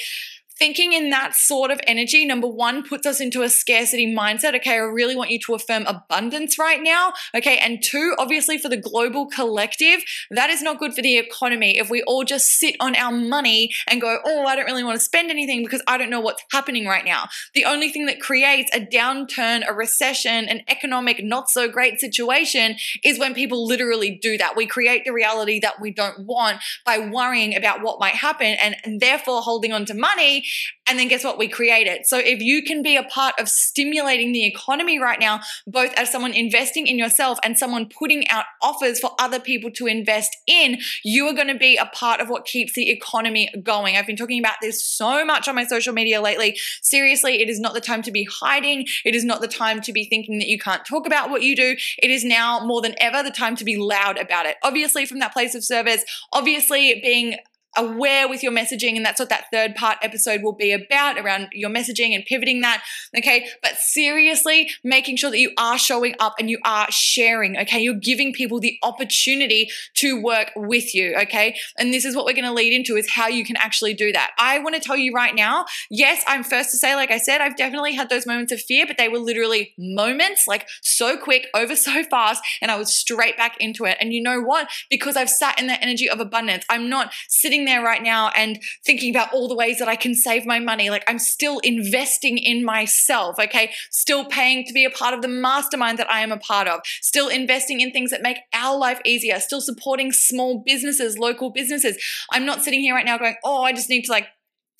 thinking 0.60 0.94
in 0.94 1.10
that 1.10 1.34
sort 1.34 1.72
of 1.72 1.80
energy, 1.88 2.26
number 2.26 2.48
one, 2.48 2.84
puts 2.84 3.08
us 3.08 3.22
into 3.22 3.42
a 3.42 3.50
scarcity 3.50 4.14
mindset. 4.14 4.56
Okay, 4.58 4.74
I 4.74 4.78
really 4.78 5.16
want 5.16 5.32
you 5.32 5.40
to 5.46 5.56
affirm 5.56 5.86
abundance 5.88 6.60
right 6.60 6.82
now. 6.84 7.14
Okay, 7.34 7.58
and 7.58 7.82
two, 7.82 8.14
obviously 8.20 8.58
for 8.58 8.70
the 8.70 8.78
global 8.78 9.28
collective, 9.28 10.04
that 10.30 10.50
is 10.50 10.62
not 10.62 10.78
good 10.78 10.94
for 10.94 11.02
the 11.02 11.18
economy. 11.18 11.80
If 11.80 11.90
we 11.90 12.04
all 12.04 12.24
just 12.24 12.60
sit 12.60 12.76
on 12.80 12.96
our 12.96 13.12
money 13.12 13.72
and 13.88 14.02
go, 14.02 14.20
oh, 14.26 14.46
I 14.46 14.56
don't 14.56 14.66
really 14.66 14.84
want 14.84 14.98
to 14.98 15.04
spend 15.04 15.32
anything 15.32 15.64
because 15.64 15.82
I 15.88 15.98
don't 15.98 16.10
know 16.10 16.20
what's 16.20 16.44
happening 16.52 16.86
right 16.86 17.06
now. 17.06 17.30
The 17.54 17.66
only 17.66 17.90
thing 17.90 18.06
that 18.08 18.20
creates 18.20 18.70
a 18.76 18.82
downturn, 18.82 19.64
a 19.68 19.74
recession, 19.74 20.46
an 20.50 20.62
economic 20.68 21.24
not 21.24 21.50
so 21.50 21.70
great 21.70 22.00
situation 22.00 22.76
is 23.04 23.18
when 23.18 23.34
people 23.34 23.66
literally 23.66 24.20
do 24.22 24.38
that. 24.38 24.58
We 24.58 24.66
create 24.66 25.06
the 25.06 25.14
reality 25.14 25.60
that 25.62 25.80
we 25.80 25.92
don't 25.92 26.26
want 26.26 26.58
by 26.86 27.00
worrying 27.00 27.56
about 27.56 27.82
what 27.82 28.00
might 28.00 28.16
happen 28.16 28.58
and, 28.62 28.76
therefore 29.00 29.42
holding 29.42 29.72
on 29.72 29.86
to 29.86 29.94
money 29.94 30.44
and 30.88 30.98
then 30.98 31.08
guess 31.08 31.24
what? 31.24 31.38
We 31.38 31.48
create 31.48 31.86
it. 31.86 32.08
So 32.08 32.18
if 32.18 32.42
you 32.42 32.64
can 32.64 32.82
be 32.82 32.96
a 32.96 33.04
part 33.04 33.40
of 33.40 33.48
stimulating 33.48 34.32
the 34.32 34.46
economy 34.46 35.00
right 35.00 35.20
now, 35.20 35.42
both 35.68 35.94
as 35.94 36.12
someone 36.12 36.34
investing 36.34 36.88
in 36.88 36.98
yourself 36.98 37.38
and 37.44 37.58
someone 37.58 37.88
putting 37.88 38.28
out 38.30 38.46
offers 38.62 39.00
for 39.00 39.12
other 39.20 39.40
people 39.40 39.70
to 39.72 39.86
invest 39.86 40.36
in, 40.48 40.80
you 41.04 41.28
are 41.28 41.34
going 41.34 41.48
to 41.48 41.58
be 41.58 41.78
a 41.78 41.86
part 41.86 42.22
of 42.22 42.30
what 42.30 42.46
keeps 42.46 42.74
the 42.74 42.90
economy 42.90 43.50
going. 43.62 43.96
I've 43.96 44.08
been 44.08 44.16
talking 44.16 44.40
about 44.40 44.56
this 44.62 44.84
so 44.84 45.24
much 45.24 45.48
on 45.48 45.56
my 45.56 45.66
social 45.66 45.94
media 45.94 46.22
lately. 46.22 46.58
Seriously, 46.82 47.42
it 47.42 47.50
is 47.50 47.60
not 47.60 47.74
the 47.76 47.82
time 47.82 48.02
to 48.02 48.12
be 48.12 48.28
hiding. 48.42 48.88
It 49.06 49.14
is 49.14 49.24
not 49.24 49.42
the 49.42 49.48
time 49.48 49.82
to 49.82 49.94
be 49.94 50.06
thinking 50.06 50.40
that 50.40 50.48
you 50.48 50.58
can't 50.58 50.86
talk 50.86 51.06
about 51.06 51.30
what 51.30 51.44
you 51.44 51.56
do. 51.56 51.76
It 52.02 52.10
is 52.10 52.24
now 52.24 52.66
more 52.66 52.82
than 52.82 52.96
ever 53.00 53.22
the 53.22 53.32
time 53.32 53.56
to 53.58 53.64
be 53.64 53.78
loud 53.78 54.18
about 54.18 54.48
it. 54.48 54.58
Obviously, 54.64 55.06
from 55.06 55.20
that 55.20 55.34
place 55.34 55.54
of 55.54 55.64
service, 55.64 56.04
obviously 56.34 57.00
being 57.04 57.38
aware 57.80 58.28
with 58.28 58.44
your 58.44 58.52
messaging 58.52 58.96
and 58.96 59.06
that's 59.06 59.20
what 59.20 59.30
that 59.30 59.46
third 59.52 59.76
part 59.76 59.98
episode 60.02 60.42
will 60.44 60.54
be 60.54 60.72
about 60.72 61.18
around 61.18 61.50
your 61.52 61.70
messaging 61.70 62.14
and 62.14 62.26
pivoting 62.26 62.62
that 62.62 62.84
okay? 63.18 63.48
But 63.62 63.76
seriously 63.78 64.70
making 64.84 65.18
sure 65.18 65.32
that 65.32 65.40
you 65.40 65.52
are 65.58 65.78
showing 65.78 66.16
up 66.20 66.36
and 66.40 66.50
you 66.50 66.60
are 66.66 66.88
sharing 66.90 67.58
okay? 67.58 67.80
You're 67.80 67.94
giving 67.96 68.34
people 68.34 68.60
the 68.60 68.78
opportunity 68.84 69.70
to 69.96 70.22
work 70.22 70.52
with 70.56 70.94
you 70.94 71.16
okay? 71.22 71.58
And 71.78 71.94
this 71.94 72.06
is 72.06 72.16
what 72.16 72.26
we're 72.26 72.34
going 72.34 72.46
to 72.46 72.54
lead 72.54 72.74
into 72.74 72.96
is 72.96 73.10
how 73.10 73.28
you 73.28 73.46
can 73.46 73.58
actually 73.58 73.94
do 73.94 74.12
that. 74.12 74.32
I 74.38 74.60
want 74.60 74.76
to 74.76 74.82
tell 74.82 74.98
you 74.98 75.14
right 75.14 75.36
now 75.36 75.66
yes 75.90 76.24
i'm 76.28 76.44
first 76.44 76.72
to 76.72 76.78
say 76.78 76.96
like 76.96 77.12
i 77.12 77.18
said 77.18 77.42
i've 77.42 77.56
definitely 77.56 77.94
had 77.94 78.10
those 78.10 78.26
moments 78.26 78.52
of 78.52 78.62
fear 78.62 78.86
but 78.86 78.98
they 78.98 79.08
were 79.08 79.18
literally 79.18 79.74
moments 79.78 80.48
like 80.48 80.68
so 80.82 81.18
quick 81.18 81.48
over 81.54 81.76
so 81.76 82.04
fast 82.04 82.44
and 82.62 82.72
i 82.72 82.78
was 82.78 82.94
straight 82.94 83.38
back 83.38 83.56
into 83.60 83.86
it. 83.86 83.98
And 84.00 84.14
you 84.14 84.22
know 84.22 84.42
what? 84.42 84.68
Because 84.90 85.16
i've 85.16 85.30
sat 85.30 85.60
in 85.60 85.68
that 85.68 85.82
energy 85.82 86.10
of 86.10 86.20
abundance 86.20 86.66
i'm 86.70 86.90
not 86.90 87.12
sitting 87.28 87.66
there 87.70 87.84
right 87.84 88.02
now 88.02 88.30
and 88.36 88.60
thinking 88.86 89.16
about 89.16 89.32
all 89.34 89.48
the 89.48 89.56
ways 89.56 89.80
that 89.80 89.88
I 89.88 89.96
can 89.96 90.16
save 90.16 90.46
my 90.46 90.60
money. 90.60 90.90
Like 90.90 91.04
I'm 91.08 91.20
still 91.20 91.60
investing 91.60 92.38
in 92.38 92.66
myself, 92.66 93.40
okay? 93.40 93.72
Still 93.92 94.26
paying 94.26 94.66
to 94.66 94.74
be 94.74 94.86
a 94.86 94.90
part 94.90 95.14
of 95.14 95.22
the 95.22 95.28
mastermind 95.28 96.00
that 96.00 96.12
I 96.12 96.22
am 96.22 96.32
a 96.32 96.38
part 96.38 96.68
of. 96.68 96.82
Still 97.02 97.30
investing 97.30 97.82
in 97.82 97.92
things 97.92 98.12
that 98.12 98.22
make 98.22 98.38
our 98.54 98.78
life 98.78 99.00
easier. 99.06 99.40
Still 99.40 99.62
supporting 99.62 100.12
small 100.12 100.64
businesses, 100.66 101.18
local 101.18 101.52
businesses. 101.52 101.98
I'm 102.32 102.46
not 102.46 102.64
sitting 102.64 102.82
here 102.82 102.96
right 102.96 103.06
now 103.06 103.18
going, 103.18 103.36
oh, 103.44 103.64
I 103.64 103.74
just 103.74 103.90
need 103.90 104.04
to 104.04 104.12
like 104.12 104.28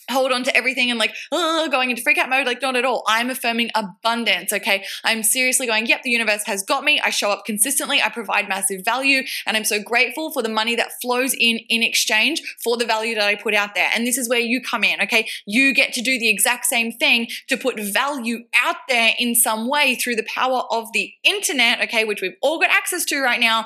hold 0.10 0.32
on 0.32 0.44
to 0.44 0.56
everything 0.56 0.90
and 0.90 1.00
like 1.00 1.16
oh, 1.32 1.68
going 1.70 1.90
into 1.90 2.02
freak 2.02 2.18
out 2.18 2.30
mode 2.30 2.46
like 2.46 2.62
not 2.62 2.76
at 2.76 2.86
all. 2.86 3.04
I'm 3.08 3.30
affirming 3.30 3.70
abundance 3.76 4.54
okay? 4.54 4.86
I'm 5.04 5.24
seriously 5.24 5.68
going 5.68 5.86
yep 5.86 6.04
the 6.04 6.10
universe 6.10 6.44
has 6.46 6.64
got 6.64 6.84
me. 6.84 7.00
I 7.04 7.10
show 7.10 7.32
up 7.32 7.46
consistently. 7.46 8.02
I 8.02 8.10
provide 8.10 8.50
massive 8.50 8.84
value 8.84 9.24
and 9.46 9.56
i'm 9.56 9.64
so 9.64 9.82
grateful 9.82 10.32
for 10.32 10.42
the 10.42 10.50
money 10.50 10.76
that 10.76 10.92
flows 11.02 11.34
in 11.34 11.60
in 11.70 11.84
exchange 11.84 12.42
for 12.64 12.78
the 12.78 12.86
value 12.86 13.16
that 13.16 13.28
i 13.28 13.36
put 13.36 13.54
out 13.54 13.76
there. 13.76 13.90
And 13.94 14.06
this 14.06 14.18
is 14.18 14.30
where 14.30 14.40
you 14.40 14.62
come 14.62 14.84
in 14.84 15.02
okay? 15.02 15.28
You 15.46 15.74
get 15.74 15.94
to 15.94 16.02
do 16.02 16.20
the 16.20 16.30
exact 16.30 16.66
same 16.66 16.92
thing 16.92 17.28
to 17.48 17.58
put 17.58 17.80
value 17.80 18.46
out 18.64 18.78
there 18.88 19.14
in 19.20 19.36
some 19.36 19.70
way 19.70 19.96
through 19.96 20.16
the 20.16 20.28
power 20.34 20.64
of 20.72 20.92
the 20.94 21.12
internet 21.24 21.82
okay 21.82 22.04
which 22.04 22.22
we've 22.22 22.36
all 22.42 22.60
got 22.60 22.70
access 22.70 23.06
to 23.06 23.22
right 23.22 23.40
now 23.40 23.66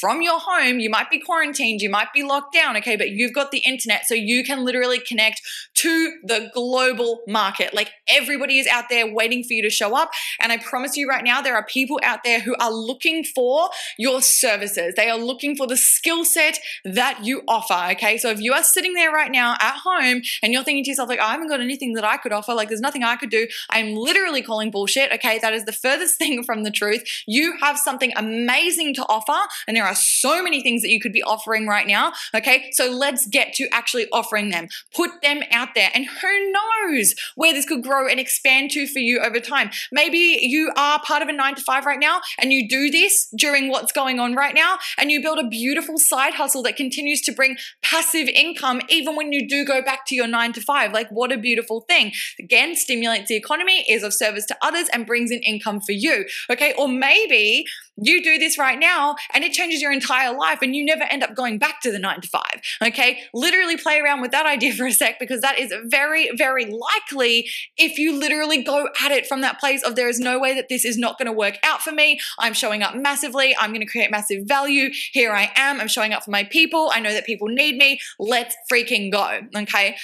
from 0.00 0.22
your 0.22 0.38
home. 0.38 0.78
You 0.78 0.90
might 0.90 1.10
be 1.10 1.18
quarantined. 1.18 1.80
You 1.80 1.90
might 1.90 2.12
be 2.12 2.22
locked 2.22 2.52
down 2.52 2.76
okay? 2.78 2.96
But 2.96 3.10
you've 3.10 3.32
got 3.32 3.50
the 3.50 3.58
internet 3.58 4.06
so 4.06 4.14
you 4.14 4.44
can 4.44 4.64
literally 4.64 4.98
connect 4.98 5.40
to 5.84 6.12
the 6.22 6.50
global 6.54 7.20
market. 7.28 7.74
Like 7.74 7.90
everybody 8.08 8.58
is 8.58 8.66
out 8.66 8.84
there 8.88 9.12
waiting 9.12 9.44
for 9.44 9.52
you 9.52 9.62
to 9.62 9.70
show 9.70 9.94
up. 9.94 10.10
And 10.40 10.50
I 10.50 10.56
promise 10.56 10.96
you 10.96 11.06
right 11.06 11.22
now, 11.22 11.42
there 11.42 11.54
are 11.54 11.66
people 11.66 12.00
out 12.02 12.20
there 12.24 12.40
who 12.40 12.56
are 12.58 12.72
looking 12.72 13.22
for 13.22 13.68
your 13.98 14.22
services. 14.22 14.94
They 14.96 15.10
are 15.10 15.18
looking 15.18 15.56
for 15.56 15.66
the 15.66 15.76
skill 15.76 16.24
set 16.24 16.58
that 16.86 17.22
you 17.22 17.42
offer. 17.46 17.92
Okay. 17.92 18.16
So 18.16 18.30
if 18.30 18.40
you 18.40 18.54
are 18.54 18.62
sitting 18.62 18.94
there 18.94 19.12
right 19.12 19.30
now 19.30 19.56
at 19.60 19.76
home 19.84 20.22
and 20.42 20.52
you're 20.54 20.64
thinking 20.64 20.84
to 20.84 20.90
yourself, 20.90 21.10
like, 21.10 21.20
I 21.20 21.32
haven't 21.32 21.48
got 21.48 21.60
anything 21.60 21.92
that 21.94 22.04
I 22.04 22.16
could 22.16 22.32
offer, 22.32 22.54
like, 22.54 22.68
there's 22.68 22.80
nothing 22.80 23.04
I 23.04 23.16
could 23.16 23.30
do, 23.30 23.46
I'm 23.68 23.94
literally 23.94 24.40
calling 24.40 24.70
bullshit. 24.70 25.12
Okay. 25.12 25.38
That 25.38 25.52
is 25.52 25.66
the 25.66 25.72
furthest 25.72 26.16
thing 26.18 26.44
from 26.44 26.62
the 26.62 26.70
truth. 26.70 27.04
You 27.26 27.56
have 27.60 27.78
something 27.78 28.12
amazing 28.16 28.94
to 28.94 29.02
offer. 29.02 29.38
And 29.68 29.76
there 29.76 29.84
are 29.84 29.94
so 29.94 30.42
many 30.42 30.62
things 30.62 30.80
that 30.80 30.88
you 30.88 31.00
could 31.00 31.12
be 31.12 31.22
offering 31.22 31.66
right 31.66 31.86
now. 31.86 32.12
Okay. 32.34 32.70
So 32.72 32.90
let's 32.90 33.26
get 33.26 33.52
to 33.54 33.68
actually 33.70 34.06
offering 34.12 34.48
them. 34.48 34.68
Put 34.94 35.10
them 35.22 35.42
out 35.50 35.63
there. 35.74 35.90
And 35.94 36.06
who 36.06 36.52
knows 36.52 37.14
where 37.34 37.52
this 37.52 37.66
could 37.66 37.82
grow 37.82 38.08
and 38.08 38.20
expand 38.20 38.70
to 38.72 38.86
for 38.86 38.98
you 38.98 39.20
over 39.20 39.40
time. 39.40 39.70
Maybe 39.92 40.38
you 40.40 40.72
are 40.76 41.00
part 41.00 41.22
of 41.22 41.28
a 41.28 41.32
nine 41.32 41.54
to 41.54 41.62
five 41.62 41.86
right 41.86 41.98
now 41.98 42.20
and 42.38 42.52
you 42.52 42.68
do 42.68 42.90
this 42.90 43.28
during 43.36 43.68
what's 43.68 43.92
going 43.92 44.20
on 44.20 44.34
right 44.34 44.54
now 44.54 44.78
and 44.98 45.10
you 45.10 45.22
build 45.22 45.38
a 45.38 45.48
beautiful 45.48 45.98
side 45.98 46.34
hustle 46.34 46.62
that 46.64 46.76
continues 46.76 47.20
to 47.22 47.32
bring 47.32 47.56
passive 47.82 48.28
income 48.28 48.80
even 48.88 49.16
when 49.16 49.32
you 49.32 49.48
do 49.48 49.64
go 49.64 49.82
back 49.82 50.06
to 50.06 50.14
your 50.14 50.26
nine 50.26 50.52
to 50.52 50.60
five. 50.60 50.92
Like, 50.92 51.08
what 51.10 51.32
a 51.32 51.38
beautiful 51.38 51.82
thing. 51.82 52.12
Again, 52.38 52.76
stimulates 52.76 53.28
the 53.28 53.36
economy, 53.36 53.84
is 53.88 54.02
of 54.02 54.12
service 54.12 54.46
to 54.46 54.56
others, 54.62 54.88
and 54.92 55.06
brings 55.06 55.30
in 55.30 55.40
income 55.40 55.80
for 55.80 55.92
you. 55.92 56.26
Okay. 56.50 56.74
Or 56.76 56.88
maybe 56.88 57.64
you 57.96 58.22
do 58.22 58.38
this 58.38 58.58
right 58.58 58.78
now 58.78 59.16
and 59.32 59.44
it 59.44 59.52
changes 59.52 59.80
your 59.80 59.92
entire 59.92 60.36
life 60.36 60.58
and 60.62 60.74
you 60.74 60.84
never 60.84 61.04
end 61.04 61.22
up 61.22 61.34
going 61.34 61.58
back 61.58 61.80
to 61.82 61.92
the 61.92 61.98
nine 61.98 62.20
to 62.20 62.28
five. 62.28 62.60
Okay. 62.82 63.20
Literally 63.32 63.76
play 63.76 64.00
around 64.00 64.20
with 64.20 64.32
that 64.32 64.46
idea 64.46 64.72
for 64.74 64.86
a 64.86 64.92
sec 64.92 65.18
because 65.18 65.40
that 65.40 65.58
is 65.58 65.72
very, 65.86 66.30
very 66.36 66.66
likely 66.66 67.48
if 67.76 67.98
you 67.98 68.18
literally 68.18 68.62
go 68.62 68.88
at 69.02 69.12
it 69.12 69.26
from 69.26 69.40
that 69.42 69.60
place 69.60 69.82
of 69.82 69.96
there 69.96 70.08
is 70.08 70.18
no 70.18 70.38
way 70.38 70.54
that 70.54 70.68
this 70.68 70.84
is 70.84 70.98
not 70.98 71.18
going 71.18 71.26
to 71.26 71.32
work 71.32 71.58
out 71.62 71.82
for 71.82 71.92
me. 71.92 72.18
I'm 72.38 72.52
showing 72.52 72.82
up 72.82 72.94
massively. 72.94 73.54
I'm 73.58 73.70
going 73.70 73.80
to 73.80 73.90
create 73.90 74.10
massive 74.10 74.44
value. 74.46 74.90
Here 75.12 75.32
I 75.32 75.50
am. 75.56 75.80
I'm 75.80 75.88
showing 75.88 76.12
up 76.12 76.24
for 76.24 76.30
my 76.30 76.44
people. 76.44 76.90
I 76.92 77.00
know 77.00 77.12
that 77.12 77.26
people 77.26 77.48
need 77.48 77.76
me. 77.76 78.00
Let's 78.18 78.56
freaking 78.70 79.12
go. 79.12 79.40
Okay. 79.56 79.96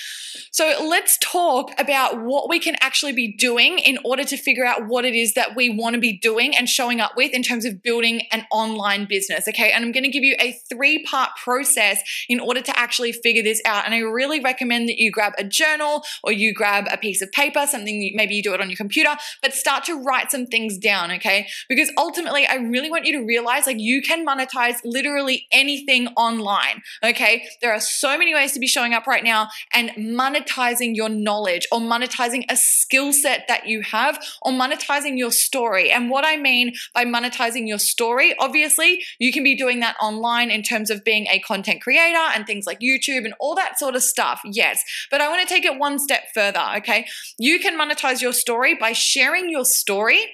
So 0.52 0.84
let's 0.86 1.18
talk 1.18 1.72
about 1.78 2.20
what 2.20 2.48
we 2.48 2.58
can 2.58 2.76
actually 2.80 3.12
be 3.12 3.34
doing 3.36 3.78
in 3.78 3.98
order 4.04 4.24
to 4.24 4.36
figure 4.36 4.64
out 4.64 4.86
what 4.86 5.04
it 5.04 5.14
is 5.14 5.34
that 5.34 5.56
we 5.56 5.70
want 5.70 5.94
to 5.94 6.00
be 6.00 6.16
doing 6.16 6.56
and 6.56 6.68
showing 6.68 7.00
up 7.00 7.12
with 7.16 7.32
in 7.32 7.42
terms 7.42 7.64
of 7.64 7.79
building 7.82 8.22
an 8.32 8.46
online 8.50 9.06
business. 9.06 9.46
Okay. 9.48 9.70
And 9.72 9.84
I'm 9.84 9.92
going 9.92 10.04
to 10.04 10.10
give 10.10 10.24
you 10.24 10.36
a 10.40 10.52
three 10.68 11.04
part 11.04 11.30
process 11.42 12.02
in 12.28 12.40
order 12.40 12.60
to 12.60 12.78
actually 12.78 13.12
figure 13.12 13.42
this 13.42 13.60
out. 13.64 13.84
And 13.84 13.94
I 13.94 13.98
really 13.98 14.40
recommend 14.40 14.88
that 14.88 14.98
you 14.98 15.10
grab 15.10 15.32
a 15.38 15.44
journal 15.44 16.02
or 16.22 16.32
you 16.32 16.54
grab 16.54 16.86
a 16.90 16.96
piece 16.96 17.22
of 17.22 17.30
paper, 17.32 17.66
something 17.66 18.12
maybe 18.14 18.34
you 18.34 18.42
do 18.42 18.54
it 18.54 18.60
on 18.60 18.68
your 18.68 18.76
computer, 18.76 19.16
but 19.42 19.52
start 19.52 19.84
to 19.84 19.94
write 19.94 20.30
some 20.30 20.46
things 20.46 20.78
down. 20.78 21.10
Okay. 21.12 21.46
Because 21.68 21.90
ultimately, 21.96 22.46
I 22.46 22.56
really 22.56 22.90
want 22.90 23.06
you 23.06 23.18
to 23.18 23.24
realize 23.24 23.66
like 23.66 23.78
you 23.78 24.02
can 24.02 24.26
monetize 24.26 24.76
literally 24.84 25.46
anything 25.50 26.08
online. 26.16 26.82
Okay. 27.04 27.46
There 27.60 27.72
are 27.72 27.80
so 27.80 28.18
many 28.18 28.34
ways 28.34 28.52
to 28.52 28.60
be 28.60 28.66
showing 28.66 28.94
up 28.94 29.06
right 29.06 29.24
now 29.24 29.48
and 29.72 29.90
monetizing 29.90 30.94
your 30.94 31.08
knowledge 31.08 31.66
or 31.72 31.80
monetizing 31.80 32.44
a 32.48 32.56
skill 32.56 33.12
set 33.12 33.46
that 33.48 33.66
you 33.66 33.82
have 33.82 34.22
or 34.42 34.52
monetizing 34.52 35.18
your 35.18 35.30
story. 35.30 35.90
And 35.90 36.10
what 36.10 36.24
I 36.24 36.36
mean 36.36 36.72
by 36.94 37.04
monetizing 37.04 37.68
your 37.70 37.78
story. 37.78 38.34
Obviously, 38.38 39.02
you 39.18 39.32
can 39.32 39.42
be 39.42 39.56
doing 39.56 39.80
that 39.80 39.96
online 40.02 40.50
in 40.50 40.62
terms 40.62 40.90
of 40.90 41.04
being 41.04 41.26
a 41.28 41.38
content 41.38 41.80
creator 41.80 42.18
and 42.34 42.46
things 42.46 42.66
like 42.66 42.80
YouTube 42.80 43.24
and 43.24 43.32
all 43.40 43.54
that 43.54 43.78
sort 43.78 43.96
of 43.96 44.02
stuff. 44.02 44.42
Yes. 44.44 44.84
But 45.10 45.22
I 45.22 45.28
want 45.28 45.40
to 45.40 45.48
take 45.48 45.64
it 45.64 45.78
one 45.78 45.98
step 45.98 46.24
further. 46.34 46.62
Okay. 46.76 47.06
You 47.38 47.58
can 47.58 47.78
monetize 47.78 48.20
your 48.20 48.34
story 48.34 48.74
by 48.74 48.92
sharing 48.92 49.48
your 49.48 49.64
story 49.64 50.26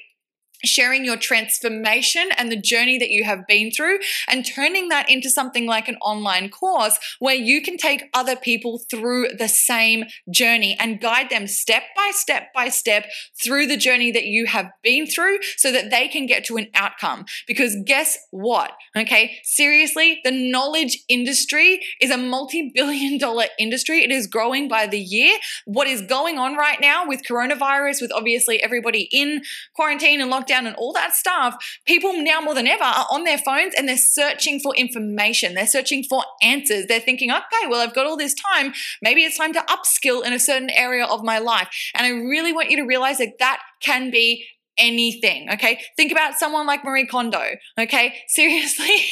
sharing 0.66 1.04
your 1.04 1.16
transformation 1.16 2.28
and 2.36 2.50
the 2.50 2.60
journey 2.60 2.98
that 2.98 3.10
you 3.10 3.24
have 3.24 3.46
been 3.46 3.70
through 3.70 3.98
and 4.28 4.44
turning 4.46 4.88
that 4.88 5.08
into 5.10 5.30
something 5.30 5.66
like 5.66 5.88
an 5.88 5.96
online 5.96 6.48
course 6.48 6.98
where 7.18 7.34
you 7.34 7.62
can 7.62 7.76
take 7.76 8.04
other 8.14 8.36
people 8.36 8.80
through 8.90 9.28
the 9.38 9.48
same 9.48 10.04
journey 10.30 10.76
and 10.78 11.00
guide 11.00 11.30
them 11.30 11.46
step 11.46 11.82
by 11.96 12.10
step 12.12 12.52
by 12.54 12.68
step 12.68 13.06
through 13.42 13.66
the 13.66 13.76
journey 13.76 14.10
that 14.10 14.24
you 14.24 14.46
have 14.46 14.70
been 14.82 15.06
through 15.06 15.38
so 15.56 15.70
that 15.72 15.90
they 15.90 16.08
can 16.08 16.26
get 16.26 16.44
to 16.44 16.56
an 16.56 16.68
outcome. 16.74 17.24
Because 17.46 17.76
guess 17.84 18.18
what? 18.30 18.72
Okay, 18.96 19.38
seriously, 19.44 20.20
the 20.24 20.30
knowledge 20.30 20.98
industry 21.08 21.80
is 22.00 22.10
a 22.10 22.16
multi 22.16 22.70
billion 22.74 23.18
dollar 23.18 23.44
industry. 23.58 24.02
It 24.02 24.10
is 24.10 24.26
growing 24.26 24.68
by 24.68 24.86
the 24.86 25.00
year. 25.00 25.38
What 25.64 25.86
is 25.86 26.02
going 26.02 26.38
on 26.38 26.56
right 26.56 26.80
now 26.80 27.06
with 27.06 27.22
coronavirus, 27.28 28.00
with 28.00 28.12
obviously 28.12 28.62
everybody 28.62 29.08
in 29.12 29.42
quarantine 29.74 30.20
and 30.20 30.32
lockdown? 30.32 30.55
Lockdown 30.56 30.66
and 30.66 30.76
all 30.76 30.92
that 30.92 31.14
stuff, 31.14 31.56
people 31.86 32.12
now 32.22 32.40
more 32.40 32.54
than 32.54 32.66
ever 32.66 32.84
are 32.84 33.06
on 33.10 33.24
their 33.24 33.38
phones 33.38 33.74
and 33.76 33.88
they're 33.88 33.96
searching 33.96 34.60
for 34.60 34.74
information. 34.74 35.54
They're 35.54 35.66
searching 35.66 36.04
for 36.04 36.24
answers. 36.42 36.86
They're 36.86 37.00
thinking, 37.00 37.30
okay, 37.30 37.68
well, 37.68 37.80
I've 37.80 37.94
got 37.94 38.06
all 38.06 38.16
this 38.16 38.34
time. 38.34 38.72
Maybe 39.02 39.24
it's 39.24 39.38
time 39.38 39.52
to 39.54 39.60
upskill 39.60 40.24
in 40.24 40.32
a 40.32 40.38
certain 40.38 40.70
area 40.70 41.04
of 41.04 41.22
my 41.22 41.38
life. 41.38 41.68
And 41.94 42.06
I 42.06 42.10
really 42.10 42.52
want 42.52 42.70
you 42.70 42.76
to 42.78 42.84
realize 42.84 43.18
that 43.18 43.38
that 43.38 43.60
can 43.82 44.10
be 44.10 44.46
anything. 44.78 45.48
Okay. 45.50 45.80
Think 45.96 46.12
about 46.12 46.38
someone 46.38 46.66
like 46.66 46.84
Marie 46.84 47.06
Kondo. 47.06 47.42
Okay. 47.78 48.14
Seriously, 48.28 49.04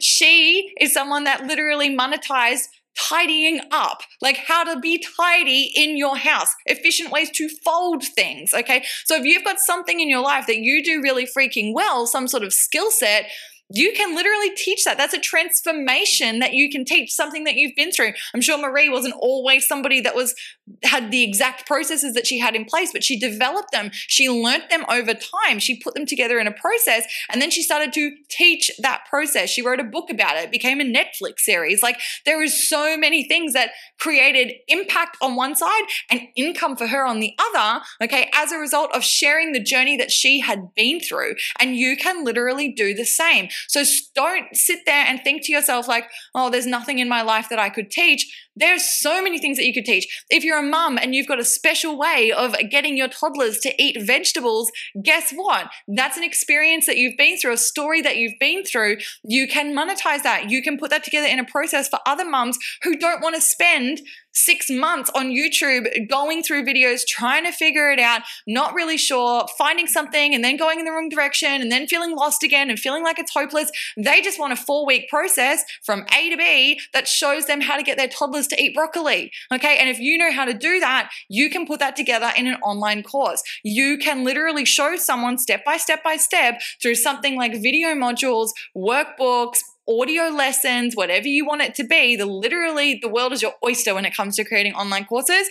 she 0.00 0.72
is 0.80 0.92
someone 0.92 1.24
that 1.24 1.44
literally 1.44 1.96
monetized 1.96 2.68
tidying 3.08 3.60
up, 3.70 4.02
like 4.20 4.36
how 4.36 4.64
to 4.64 4.78
be 4.80 5.02
tidy 5.16 5.70
in 5.74 5.96
your 5.96 6.16
house, 6.16 6.54
efficient 6.66 7.10
ways 7.10 7.30
to 7.30 7.48
fold 7.64 8.04
things. 8.04 8.52
Okay. 8.52 8.84
So 9.04 9.16
if 9.16 9.24
you've 9.24 9.44
got 9.44 9.60
something 9.60 10.00
in 10.00 10.08
your 10.08 10.22
life 10.22 10.46
that 10.46 10.58
you 10.58 10.82
do 10.84 11.00
really 11.02 11.26
freaking 11.26 11.72
well, 11.74 12.06
some 12.06 12.28
sort 12.28 12.42
of 12.42 12.52
skill 12.52 12.90
set, 12.90 13.26
you 13.70 13.92
can 13.92 14.14
literally 14.14 14.50
teach 14.50 14.84
that. 14.84 14.98
That's 14.98 15.14
a 15.14 15.20
transformation 15.20 16.40
that 16.40 16.54
you 16.54 16.70
can 16.70 16.84
teach, 16.84 17.12
something 17.12 17.44
that 17.44 17.54
you've 17.54 17.76
been 17.76 17.92
through. 17.92 18.12
I'm 18.34 18.40
sure 18.40 18.58
Marie 18.58 18.88
wasn't 18.88 19.14
always 19.18 19.66
somebody 19.66 20.00
that 20.00 20.14
was 20.14 20.34
had 20.82 21.10
the 21.10 21.24
exact 21.24 21.66
processes 21.66 22.14
that 22.14 22.26
she 22.26 22.38
had 22.38 22.54
in 22.54 22.64
place, 22.64 22.92
but 22.92 23.04
she 23.04 23.18
developed 23.18 23.72
them. 23.72 23.90
She 23.92 24.28
learnt 24.28 24.70
them 24.70 24.84
over 24.88 25.14
time. 25.14 25.58
She 25.58 25.80
put 25.80 25.94
them 25.94 26.06
together 26.06 26.38
in 26.38 26.46
a 26.46 26.52
process 26.52 27.06
and 27.30 27.40
then 27.40 27.50
she 27.50 27.62
started 27.62 27.92
to 27.94 28.16
teach 28.28 28.70
that 28.80 29.02
process. 29.08 29.50
She 29.50 29.62
wrote 29.62 29.80
a 29.80 29.84
book 29.84 30.10
about 30.10 30.36
it. 30.36 30.44
It 30.44 30.52
became 30.52 30.80
a 30.80 30.84
Netflix 30.84 31.40
series. 31.40 31.82
Like 31.82 32.00
there 32.24 32.42
is 32.42 32.68
so 32.68 32.96
many 32.96 33.24
things 33.24 33.52
that 33.52 33.70
created 33.98 34.54
impact 34.68 35.16
on 35.20 35.36
one 35.36 35.54
side 35.54 35.84
and 36.10 36.22
income 36.36 36.76
for 36.76 36.86
her 36.88 37.04
on 37.04 37.20
the 37.20 37.34
other, 37.38 37.82
okay, 38.02 38.30
as 38.34 38.52
a 38.52 38.58
result 38.58 38.90
of 38.94 39.04
sharing 39.04 39.52
the 39.52 39.62
journey 39.62 39.96
that 39.96 40.10
she 40.10 40.40
had 40.40 40.74
been 40.74 41.00
through. 41.00 41.34
And 41.58 41.76
you 41.76 41.96
can 41.96 42.24
literally 42.24 42.72
do 42.72 42.94
the 42.94 43.04
same. 43.04 43.48
So 43.68 43.82
don't 44.14 44.54
sit 44.54 44.80
there 44.86 45.04
and 45.06 45.20
think 45.22 45.44
to 45.44 45.52
yourself, 45.52 45.88
like, 45.88 46.04
oh, 46.34 46.50
there's 46.50 46.66
nothing 46.66 46.98
in 46.98 47.08
my 47.08 47.22
life 47.22 47.48
that 47.50 47.58
I 47.58 47.68
could 47.68 47.90
teach. 47.90 48.26
There's 48.60 48.84
so 48.84 49.22
many 49.22 49.38
things 49.38 49.56
that 49.56 49.64
you 49.64 49.72
could 49.72 49.86
teach. 49.86 50.24
If 50.28 50.44
you're 50.44 50.58
a 50.58 50.62
mum 50.62 50.98
and 51.00 51.14
you've 51.14 51.26
got 51.26 51.40
a 51.40 51.44
special 51.44 51.98
way 51.98 52.30
of 52.30 52.54
getting 52.70 52.96
your 52.96 53.08
toddlers 53.08 53.58
to 53.60 53.82
eat 53.82 54.02
vegetables, 54.02 54.70
guess 55.02 55.32
what? 55.32 55.70
That's 55.88 56.18
an 56.18 56.24
experience 56.24 56.86
that 56.86 56.98
you've 56.98 57.16
been 57.16 57.38
through, 57.38 57.54
a 57.54 57.56
story 57.56 58.02
that 58.02 58.16
you've 58.16 58.38
been 58.38 58.64
through. 58.64 58.98
You 59.24 59.48
can 59.48 59.74
monetize 59.74 60.22
that. 60.22 60.50
You 60.50 60.62
can 60.62 60.76
put 60.76 60.90
that 60.90 61.04
together 61.04 61.26
in 61.26 61.38
a 61.38 61.44
process 61.44 61.88
for 61.88 61.98
other 62.06 62.24
mums 62.24 62.58
who 62.82 62.96
don't 62.96 63.22
want 63.22 63.34
to 63.34 63.40
spend 63.40 64.02
six 64.32 64.70
months 64.70 65.10
on 65.14 65.26
YouTube 65.26 66.08
going 66.08 66.42
through 66.42 66.64
videos, 66.64 67.04
trying 67.06 67.44
to 67.44 67.52
figure 67.52 67.90
it 67.90 67.98
out, 67.98 68.22
not 68.46 68.74
really 68.74 68.96
sure, 68.96 69.46
finding 69.58 69.86
something 69.86 70.34
and 70.34 70.44
then 70.44 70.56
going 70.56 70.78
in 70.78 70.84
the 70.84 70.92
wrong 70.92 71.08
direction 71.08 71.60
and 71.60 71.70
then 71.70 71.86
feeling 71.86 72.14
lost 72.14 72.42
again 72.42 72.70
and 72.70 72.78
feeling 72.78 73.02
like 73.02 73.18
it's 73.18 73.32
hopeless. 73.32 73.70
They 73.96 74.20
just 74.20 74.38
want 74.38 74.52
a 74.52 74.56
four 74.56 74.86
week 74.86 75.08
process 75.08 75.64
from 75.84 76.04
A 76.16 76.30
to 76.30 76.36
B 76.36 76.80
that 76.92 77.08
shows 77.08 77.46
them 77.46 77.60
how 77.60 77.76
to 77.76 77.82
get 77.82 77.96
their 77.96 78.08
toddlers 78.08 78.46
to 78.50 78.62
eat 78.62 78.74
broccoli. 78.74 79.32
Okay. 79.52 79.78
And 79.78 79.88
if 79.88 79.98
you 79.98 80.18
know 80.18 80.32
how 80.32 80.44
to 80.44 80.54
do 80.54 80.80
that, 80.80 81.10
you 81.28 81.50
can 81.50 81.66
put 81.66 81.80
that 81.80 81.96
together 81.96 82.30
in 82.36 82.46
an 82.46 82.56
online 82.62 83.02
course. 83.02 83.42
You 83.64 83.98
can 83.98 84.24
literally 84.24 84.64
show 84.64 84.96
someone 84.96 85.38
step 85.38 85.64
by 85.64 85.76
step 85.76 86.02
by 86.02 86.16
step 86.16 86.60
through 86.82 86.96
something 86.96 87.36
like 87.36 87.52
video 87.54 87.94
modules, 87.94 88.50
workbooks, 88.76 89.58
audio 89.88 90.24
lessons, 90.24 90.94
whatever 90.94 91.28
you 91.28 91.44
want 91.44 91.62
it 91.62 91.74
to 91.76 91.84
be. 91.84 92.16
The 92.16 92.26
literally 92.26 92.98
the 93.00 93.08
world 93.08 93.32
is 93.32 93.42
your 93.42 93.54
oyster 93.64 93.94
when 93.94 94.04
it 94.04 94.14
comes 94.14 94.36
to 94.36 94.44
creating 94.44 94.74
online 94.74 95.04
courses. 95.04 95.48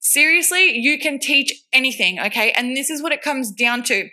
Seriously, 0.00 0.78
you 0.78 0.98
can 0.98 1.18
teach 1.18 1.52
anything, 1.72 2.20
okay? 2.20 2.52
And 2.52 2.76
this 2.76 2.88
is 2.88 3.02
what 3.02 3.12
it 3.12 3.20
comes 3.20 3.50
down 3.50 3.82
to 3.84 4.08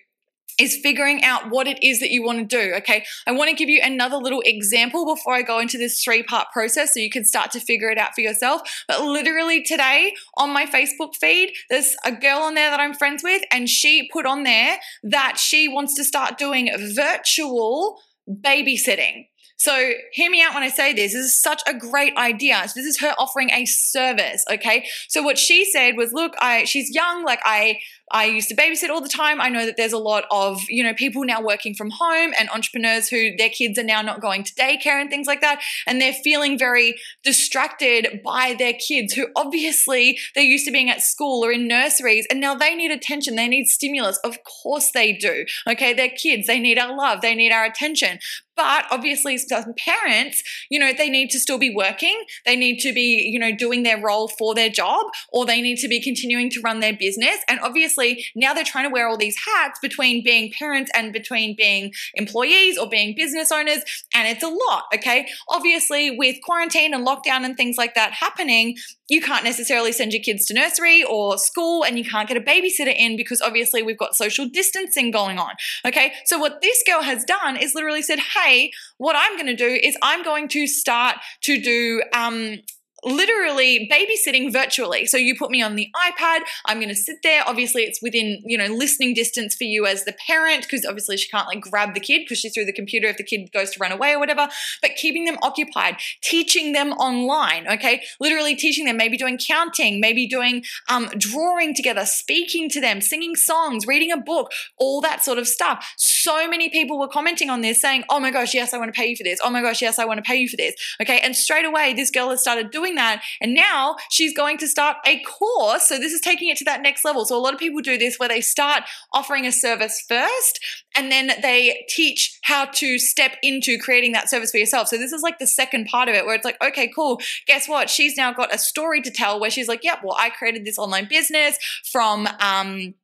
is 0.59 0.77
figuring 0.81 1.23
out 1.23 1.49
what 1.49 1.67
it 1.67 1.77
is 1.83 1.99
that 1.99 2.11
you 2.11 2.23
want 2.23 2.39
to 2.39 2.45
do. 2.45 2.73
Okay. 2.75 3.05
I 3.27 3.31
want 3.31 3.49
to 3.49 3.55
give 3.55 3.69
you 3.69 3.81
another 3.83 4.17
little 4.17 4.41
example 4.45 5.05
before 5.05 5.33
I 5.33 5.41
go 5.41 5.59
into 5.59 5.77
this 5.77 6.01
three 6.03 6.23
part 6.23 6.47
process 6.53 6.93
so 6.93 6.99
you 6.99 7.09
can 7.09 7.25
start 7.25 7.51
to 7.51 7.59
figure 7.59 7.89
it 7.89 7.97
out 7.97 8.13
for 8.15 8.21
yourself. 8.21 8.61
But 8.87 9.03
literally 9.03 9.63
today 9.63 10.13
on 10.37 10.53
my 10.53 10.65
Facebook 10.65 11.15
feed, 11.15 11.53
there's 11.69 11.95
a 12.05 12.11
girl 12.11 12.39
on 12.39 12.55
there 12.55 12.69
that 12.69 12.79
I'm 12.79 12.93
friends 12.93 13.23
with, 13.23 13.43
and 13.51 13.69
she 13.69 14.09
put 14.11 14.25
on 14.25 14.43
there 14.43 14.77
that 15.03 15.37
she 15.37 15.67
wants 15.67 15.95
to 15.95 16.03
start 16.03 16.37
doing 16.37 16.69
virtual 16.95 17.99
babysitting. 18.29 19.27
So 19.57 19.93
hear 20.11 20.29
me 20.29 20.41
out 20.41 20.53
when 20.53 20.63
I 20.63 20.69
say 20.69 20.93
this. 20.93 21.13
This 21.13 21.25
is 21.25 21.41
such 21.41 21.61
a 21.67 21.73
great 21.73 22.15
idea. 22.17 22.61
This 22.75 22.85
is 22.85 22.99
her 22.99 23.15
offering 23.17 23.51
a 23.51 23.65
service, 23.65 24.43
okay? 24.51 24.85
So 25.07 25.23
what 25.23 25.37
she 25.37 25.63
said 25.63 25.95
was, 25.95 26.11
look, 26.11 26.33
I 26.39 26.65
she's 26.65 26.93
young, 26.93 27.23
like 27.23 27.39
I 27.45 27.79
I 28.11 28.25
used 28.25 28.49
to 28.49 28.55
babysit 28.55 28.89
all 28.89 29.01
the 29.01 29.09
time. 29.09 29.41
I 29.41 29.49
know 29.49 29.65
that 29.65 29.77
there's 29.77 29.93
a 29.93 29.97
lot 29.97 30.25
of, 30.29 30.61
you 30.69 30.83
know, 30.83 30.93
people 30.93 31.23
now 31.23 31.41
working 31.41 31.73
from 31.73 31.89
home 31.89 32.33
and 32.39 32.49
entrepreneurs 32.49 33.09
who 33.09 33.35
their 33.35 33.49
kids 33.49 33.79
are 33.79 33.83
now 33.83 34.01
not 34.01 34.21
going 34.21 34.43
to 34.43 34.53
daycare 34.53 35.01
and 35.01 35.09
things 35.09 35.27
like 35.27 35.41
that. 35.41 35.61
And 35.87 35.99
they're 35.99 36.13
feeling 36.13 36.57
very 36.57 36.95
distracted 37.23 38.21
by 38.23 38.55
their 38.57 38.73
kids 38.73 39.13
who 39.13 39.27
obviously 39.35 40.19
they're 40.35 40.43
used 40.43 40.65
to 40.65 40.71
being 40.71 40.89
at 40.89 41.01
school 41.01 41.43
or 41.43 41.51
in 41.51 41.67
nurseries 41.67 42.27
and 42.29 42.39
now 42.39 42.53
they 42.53 42.75
need 42.75 42.91
attention. 42.91 43.35
They 43.35 43.47
need 43.47 43.65
stimulus. 43.65 44.17
Of 44.23 44.37
course 44.43 44.91
they 44.91 45.13
do. 45.13 45.45
Okay. 45.67 45.93
They're 45.93 46.09
kids. 46.09 46.47
They 46.47 46.59
need 46.59 46.77
our 46.77 46.95
love. 46.95 47.21
They 47.21 47.33
need 47.33 47.51
our 47.51 47.65
attention. 47.65 48.19
But 48.55 48.85
obviously, 48.89 49.37
some 49.37 49.73
parents, 49.77 50.43
you 50.69 50.79
know, 50.79 50.91
they 50.93 51.09
need 51.09 51.29
to 51.31 51.39
still 51.39 51.57
be 51.57 51.73
working. 51.73 52.23
They 52.45 52.55
need 52.55 52.79
to 52.79 52.93
be, 52.93 53.29
you 53.31 53.39
know, 53.39 53.55
doing 53.55 53.83
their 53.83 54.01
role 54.01 54.27
for 54.27 54.55
their 54.55 54.69
job, 54.69 55.07
or 55.29 55.45
they 55.45 55.61
need 55.61 55.77
to 55.79 55.87
be 55.87 56.01
continuing 56.01 56.49
to 56.51 56.61
run 56.61 56.79
their 56.79 56.93
business. 56.93 57.37
And 57.47 57.59
obviously, 57.61 58.25
now 58.35 58.53
they're 58.53 58.63
trying 58.63 58.85
to 58.85 58.93
wear 58.93 59.07
all 59.07 59.17
these 59.17 59.37
hats 59.45 59.79
between 59.81 60.23
being 60.23 60.51
parents 60.57 60.91
and 60.95 61.11
between 61.11 61.55
being 61.55 61.91
employees 62.15 62.77
or 62.77 62.87
being 62.87 63.15
business 63.15 63.51
owners. 63.51 63.83
And 64.13 64.27
it's 64.27 64.43
a 64.43 64.47
lot, 64.47 64.85
okay? 64.93 65.27
Obviously, 65.49 66.17
with 66.17 66.37
quarantine 66.43 66.93
and 66.93 67.05
lockdown 67.05 67.43
and 67.43 67.57
things 67.57 67.77
like 67.77 67.95
that 67.95 68.13
happening, 68.13 68.77
you 69.07 69.21
can't 69.21 69.43
necessarily 69.43 69.91
send 69.91 70.13
your 70.13 70.21
kids 70.21 70.45
to 70.45 70.53
nursery 70.53 71.03
or 71.03 71.37
school 71.37 71.83
and 71.83 71.97
you 71.97 72.05
can't 72.05 72.27
get 72.27 72.37
a 72.37 72.41
babysitter 72.41 72.93
in 72.95 73.15
because 73.15 73.41
obviously 73.41 73.83
we've 73.83 73.97
got 73.97 74.15
social 74.15 74.47
distancing 74.47 75.11
going 75.11 75.37
on. 75.37 75.53
Okay. 75.85 76.13
So, 76.25 76.37
what 76.39 76.61
this 76.61 76.83
girl 76.85 77.01
has 77.01 77.23
done 77.23 77.57
is 77.57 77.75
literally 77.75 78.01
said, 78.01 78.19
Hey, 78.19 78.71
what 78.97 79.15
I'm 79.15 79.35
going 79.35 79.47
to 79.47 79.55
do 79.55 79.79
is 79.81 79.97
I'm 80.01 80.23
going 80.23 80.47
to 80.49 80.67
start 80.67 81.17
to 81.41 81.59
do 81.59 82.03
um, 82.13 82.57
literally 83.05 83.89
babysitting 83.91 84.51
virtually. 84.51 85.05
So 85.05 85.17
you 85.17 85.35
put 85.37 85.51
me 85.51 85.61
on 85.61 85.75
the 85.75 85.89
iPad, 85.95 86.41
I'm 86.65 86.77
going 86.77 86.89
to 86.89 86.95
sit 86.95 87.17
there. 87.23 87.43
Obviously, 87.45 87.83
it's 87.83 88.01
within, 88.01 88.41
you 88.45 88.57
know, 88.57 88.67
listening 88.67 89.13
distance 89.13 89.55
for 89.55 89.63
you 89.63 89.85
as 89.85 90.05
the 90.05 90.13
parent 90.27 90.63
because 90.63 90.85
obviously 90.85 91.17
she 91.17 91.29
can't 91.29 91.47
like 91.47 91.61
grab 91.61 91.93
the 91.93 91.99
kid 91.99 92.23
because 92.23 92.39
she's 92.39 92.53
through 92.53 92.65
the 92.65 92.73
computer 92.73 93.07
if 93.07 93.17
the 93.17 93.23
kid 93.23 93.51
goes 93.53 93.71
to 93.71 93.79
run 93.79 93.91
away 93.91 94.13
or 94.13 94.19
whatever, 94.19 94.49
but 94.81 94.95
keeping 94.95 95.25
them 95.25 95.37
occupied, 95.41 95.97
teaching 96.21 96.73
them 96.73 96.91
online, 96.93 97.67
okay? 97.67 98.01
Literally 98.19 98.55
teaching 98.55 98.85
them, 98.85 98.97
maybe 98.97 99.17
doing 99.17 99.37
counting, 99.37 99.99
maybe 99.99 100.27
doing 100.27 100.63
um, 100.89 101.09
drawing 101.17 101.75
together, 101.75 102.05
speaking 102.05 102.69
to 102.69 102.81
them, 102.81 103.01
singing 103.01 103.35
songs, 103.35 103.85
reading 103.85 104.11
a 104.11 104.17
book, 104.17 104.51
all 104.77 105.01
that 105.01 105.23
sort 105.23 105.37
of 105.37 105.47
stuff. 105.47 105.93
So 106.25 106.47
many 106.47 106.69
people 106.69 106.97
were 106.97 107.07
commenting 107.07 107.51
on 107.51 107.61
this 107.61 107.79
saying, 107.79 108.03
oh 108.09 108.19
my 108.19 108.31
gosh, 108.31 108.55
yes, 108.55 108.73
I 108.73 108.79
want 108.79 108.91
to 108.91 108.99
pay 108.99 109.05
you 109.05 109.15
for 109.15 109.21
this. 109.21 109.39
Oh 109.43 109.51
my 109.51 109.61
gosh, 109.61 109.79
yes, 109.79 109.99
I 109.99 110.05
want 110.05 110.17
to 110.17 110.23
pay 110.23 110.37
you 110.37 110.49
for 110.49 110.57
this. 110.57 110.73
Okay. 110.99 111.19
And 111.19 111.35
straight 111.35 111.65
away, 111.65 111.93
this 111.93 112.09
girl 112.09 112.31
has 112.31 112.41
started 112.41 112.71
doing 112.71 112.95
that. 112.95 113.21
And 113.39 113.53
now 113.53 113.97
she's 114.09 114.35
going 114.35 114.57
to 114.57 114.67
start 114.67 114.97
a 115.05 115.19
course. 115.19 115.87
So 115.87 115.99
this 115.99 116.13
is 116.13 116.21
taking 116.21 116.49
it 116.49 116.57
to 116.57 116.65
that 116.65 116.81
next 116.81 117.05
level. 117.05 117.25
So 117.25 117.37
a 117.37 117.39
lot 117.39 117.53
of 117.53 117.59
people 117.59 117.79
do 117.79 117.95
this 117.99 118.17
where 118.17 118.27
they 118.27 118.41
start 118.41 118.85
offering 119.13 119.45
a 119.45 119.51
service 119.51 120.03
first 120.07 120.59
and 120.95 121.11
then 121.11 121.29
they 121.43 121.85
teach 121.89 122.39
how 122.41 122.65
to 122.65 122.97
step 122.97 123.33
into 123.43 123.77
creating 123.77 124.13
that 124.13 124.27
service 124.27 124.49
for 124.49 124.57
yourself. 124.57 124.87
So 124.87 124.97
this 124.97 125.11
is 125.11 125.21
like 125.21 125.37
the 125.37 125.45
second 125.45 125.85
part 125.85 126.09
of 126.09 126.15
it 126.15 126.25
where 126.25 126.33
it's 126.33 126.45
like, 126.45 126.57
okay, 126.63 126.91
cool. 126.95 127.19
Guess 127.45 127.69
what? 127.69 127.87
She's 127.87 128.17
now 128.17 128.33
got 128.33 128.51
a 128.51 128.57
story 128.57 128.99
to 129.03 129.11
tell 129.11 129.39
where 129.39 129.51
she's 129.51 129.67
like, 129.67 129.83
yep, 129.83 129.99
well, 130.03 130.17
I 130.17 130.31
created 130.31 130.65
this 130.65 130.79
online 130.79 131.07
business 131.07 131.59
from, 131.91 132.27
um, 132.39 132.95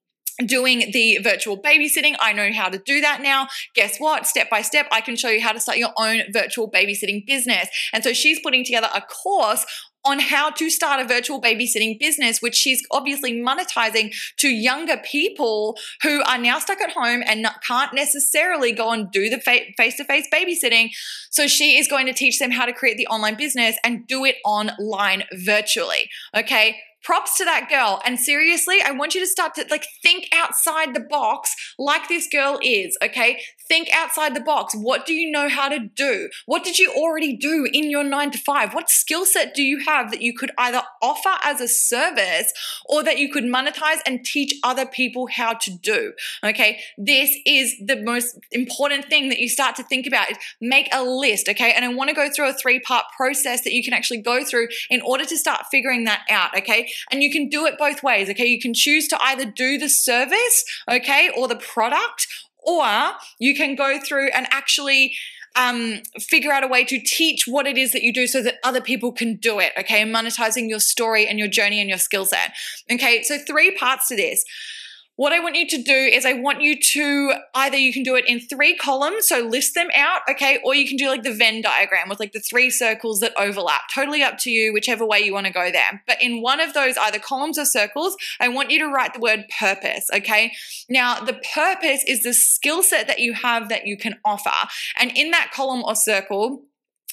doing 0.46 0.91
the 0.91 1.20
virtual 1.24 1.62
babysitting. 1.62 2.15
I 2.20 2.34
know 2.34 2.52
how 2.54 2.70
to 2.70 2.78
do 2.78 3.02
that 3.02 3.22
now. 3.22 3.48
Guess 3.76 3.98
what? 4.00 4.28
Step 4.28 4.50
by 4.50 4.62
step, 4.62 4.88
I 4.91 5.02
can 5.02 5.15
show 5.15 5.30
you 5.30 5.41
how 5.41 5.52
to 5.52 5.60
start 5.60 5.78
your 5.78 5.94
own 5.98 6.24
virtual 6.32 6.70
babysitting 6.70 7.26
business. 7.26 7.67
And 7.94 8.04
so 8.04 8.13
she's 8.13 8.39
putting 8.39 8.63
together 8.63 8.89
a 8.94 9.02
course 9.02 9.65
on 10.04 10.20
how 10.20 10.50
to 10.50 10.70
start 10.70 11.00
a 11.00 11.08
virtual 11.08 11.39
babysitting 11.39 12.00
business, 12.00 12.41
which 12.41 12.56
she's 12.56 12.82
obviously 12.91 13.34
monetizing 13.34 14.12
to 14.38 14.50
younger 14.50 14.98
people 14.98 15.78
who 16.02 16.24
are 16.24 16.39
now 16.39 16.58
stuck 16.58 16.82
at 16.82 16.91
home 16.91 17.22
and 17.26 17.48
can't 17.65 17.94
necessarily 17.94 18.72
go 18.72 18.91
and 18.91 19.12
do 19.12 19.30
the 19.30 19.39
face 19.39 19.96
to 19.98 20.04
face 20.04 20.28
babysitting. 20.34 20.89
So 21.30 21.48
she 21.48 21.78
is 21.78 21.88
going 21.88 22.08
to 22.08 22.13
teach 22.13 22.39
them 22.39 22.52
how 22.52 22.65
to 22.65 22.74
create 22.74 22.98
the 22.98 23.08
online 23.08 23.36
business 23.36 23.78
and 23.84 24.08
do 24.08 24.26
it 24.26 24.38
online 24.44 25.24
virtually. 25.34 26.10
Okay 26.36 26.78
props 27.03 27.37
to 27.37 27.45
that 27.45 27.69
girl. 27.69 28.01
And 28.05 28.19
seriously, 28.19 28.77
I 28.83 28.91
want 28.91 29.15
you 29.15 29.21
to 29.21 29.27
start 29.27 29.55
to 29.55 29.65
like 29.69 29.85
think 30.01 30.27
outside 30.33 30.93
the 30.93 30.99
box 30.99 31.55
like 31.77 32.07
this 32.07 32.27
girl 32.27 32.59
is, 32.63 32.97
okay? 33.03 33.41
Think 33.71 33.88
outside 33.95 34.36
the 34.36 34.41
box. 34.41 34.75
What 34.75 35.05
do 35.05 35.13
you 35.13 35.31
know 35.31 35.47
how 35.47 35.69
to 35.69 35.79
do? 35.79 36.29
What 36.45 36.65
did 36.65 36.77
you 36.77 36.91
already 36.91 37.38
do 37.38 37.69
in 37.71 37.89
your 37.89 38.03
nine 38.03 38.29
to 38.31 38.38
five? 38.38 38.73
What 38.73 38.89
skill 38.89 39.23
set 39.25 39.55
do 39.55 39.63
you 39.63 39.79
have 39.86 40.12
that 40.12 40.21
you 40.21 40.36
could 40.36 40.51
either 40.57 40.81
offer 41.01 41.38
as 41.41 41.62
a 41.62 41.69
service 41.69 42.51
or 42.86 43.01
that 43.01 43.17
you 43.17 43.31
could 43.31 43.45
monetize 43.45 43.99
and 44.05 44.25
teach 44.25 44.53
other 44.62 44.86
people 44.86 45.27
how 45.27 45.53
to 45.53 45.71
do? 45.71 46.12
Okay, 46.43 46.81
this 46.97 47.34
is 47.45 47.73
the 47.79 47.95
most 47.95 48.38
important 48.51 49.05
thing 49.05 49.29
that 49.29 49.39
you 49.39 49.47
start 49.47 49.77
to 49.77 49.84
think 49.84 50.05
about 50.05 50.27
make 50.60 50.89
a 50.91 51.01
list, 51.01 51.47
okay? 51.47 51.71
And 51.71 51.86
I 51.86 51.93
want 51.93 52.10
to 52.10 52.13
go 52.13 52.29
through 52.29 52.49
a 52.49 52.53
three-part 52.53 53.05
process 53.15 53.63
that 53.63 53.71
you 53.71 53.86
can 53.86 53.93
actually 53.93 54.21
go 54.21 54.43
through 54.43 54.67
in 54.89 55.01
order 55.01 55.23
to 55.23 55.38
start 55.38 55.67
figuring 55.71 56.03
that 56.03 56.23
out, 56.29 56.57
okay? 56.57 56.91
And 57.10 57.23
you 57.23 57.31
can 57.31 57.47
do 57.47 57.65
it 57.67 57.77
both 57.77 58.03
ways, 58.03 58.29
okay? 58.31 58.47
You 58.47 58.60
can 58.60 58.73
choose 58.73 59.07
to 59.07 59.23
either 59.23 59.45
do 59.45 59.77
the 59.77 59.88
service, 59.88 60.65
okay, 60.91 61.29
or 61.38 61.47
the 61.47 61.55
product, 61.55 62.27
or 62.62 63.12
you 63.39 63.56
can 63.56 63.76
go 63.76 64.00
through 64.00 64.30
and 64.30 64.47
actually 64.52 65.15
um, 65.56 66.02
figure 66.19 66.52
out 66.52 66.63
a 66.63 66.67
way 66.67 66.84
to 66.86 67.00
teach 67.00 67.43
what 67.45 67.67
it 67.67 67.78
is 67.78 67.91
that 67.91 68.04
you 68.04 68.13
do 68.13 68.28
so 68.28 68.41
that 68.41 68.56
other 68.63 68.82
people 68.82 69.12
can 69.12 69.36
do 69.36 69.60
it, 69.60 69.74
okay? 69.78 70.02
And 70.02 70.13
Monetizing 70.13 70.69
your 70.69 70.80
story 70.80 71.28
and 71.28 71.38
your 71.38 71.47
journey 71.47 71.80
and 71.80 71.89
your 71.89 71.97
skill 71.97 72.26
set. 72.26 72.54
Okay, 72.89 73.21
so 73.24 73.38
three 73.38 73.76
parts 73.76 74.08
to 74.08 74.15
this. 74.15 74.45
What 75.21 75.34
I 75.34 75.39
want 75.39 75.55
you 75.55 75.67
to 75.67 75.84
do 75.84 75.93
is 75.93 76.25
I 76.25 76.34
want 76.34 76.63
you 76.63 76.75
to 76.79 77.34
either 77.53 77.77
you 77.77 77.93
can 77.93 78.01
do 78.01 78.15
it 78.15 78.25
in 78.27 78.39
three 78.39 78.75
columns, 78.75 79.27
so 79.27 79.41
list 79.41 79.75
them 79.75 79.89
out, 79.95 80.21
okay, 80.27 80.60
or 80.65 80.73
you 80.73 80.88
can 80.88 80.97
do 80.97 81.10
like 81.10 81.21
the 81.21 81.31
Venn 81.31 81.62
diagram 81.62 82.10
with 82.10 82.19
like 82.19 82.31
the 82.31 82.39
three 82.39 82.71
circles 82.71 83.19
that 83.19 83.31
overlap. 83.38 83.81
Totally 83.93 84.23
up 84.23 84.39
to 84.39 84.49
you, 84.49 84.73
whichever 84.73 85.05
way 85.05 85.19
you 85.19 85.31
want 85.31 85.45
to 85.45 85.53
go 85.53 85.71
there. 85.71 86.01
But 86.07 86.23
in 86.23 86.41
one 86.41 86.60
of 86.60 86.73
those, 86.73 86.97
either 86.97 87.19
columns 87.19 87.60
or 87.60 87.65
circles, 87.65 88.17
I 88.39 88.47
want 88.47 88.71
you 88.71 88.79
to 88.79 88.88
write 88.88 89.13
the 89.13 89.19
word 89.19 89.45
purpose, 89.60 90.07
okay? 90.12 90.53
Now, 90.89 91.19
the 91.19 91.39
purpose 91.53 92.03
is 92.07 92.23
the 92.23 92.34
skill 92.34 92.81
set 92.81 93.05
that 93.05 93.19
you 93.19 93.34
have 93.34 93.69
that 93.69 93.86
you 93.86 93.97
can 93.97 94.15
offer. 94.25 94.49
And 94.97 95.15
in 95.15 95.29
that 95.29 95.51
column 95.53 95.84
or 95.84 95.95
circle, 95.95 96.63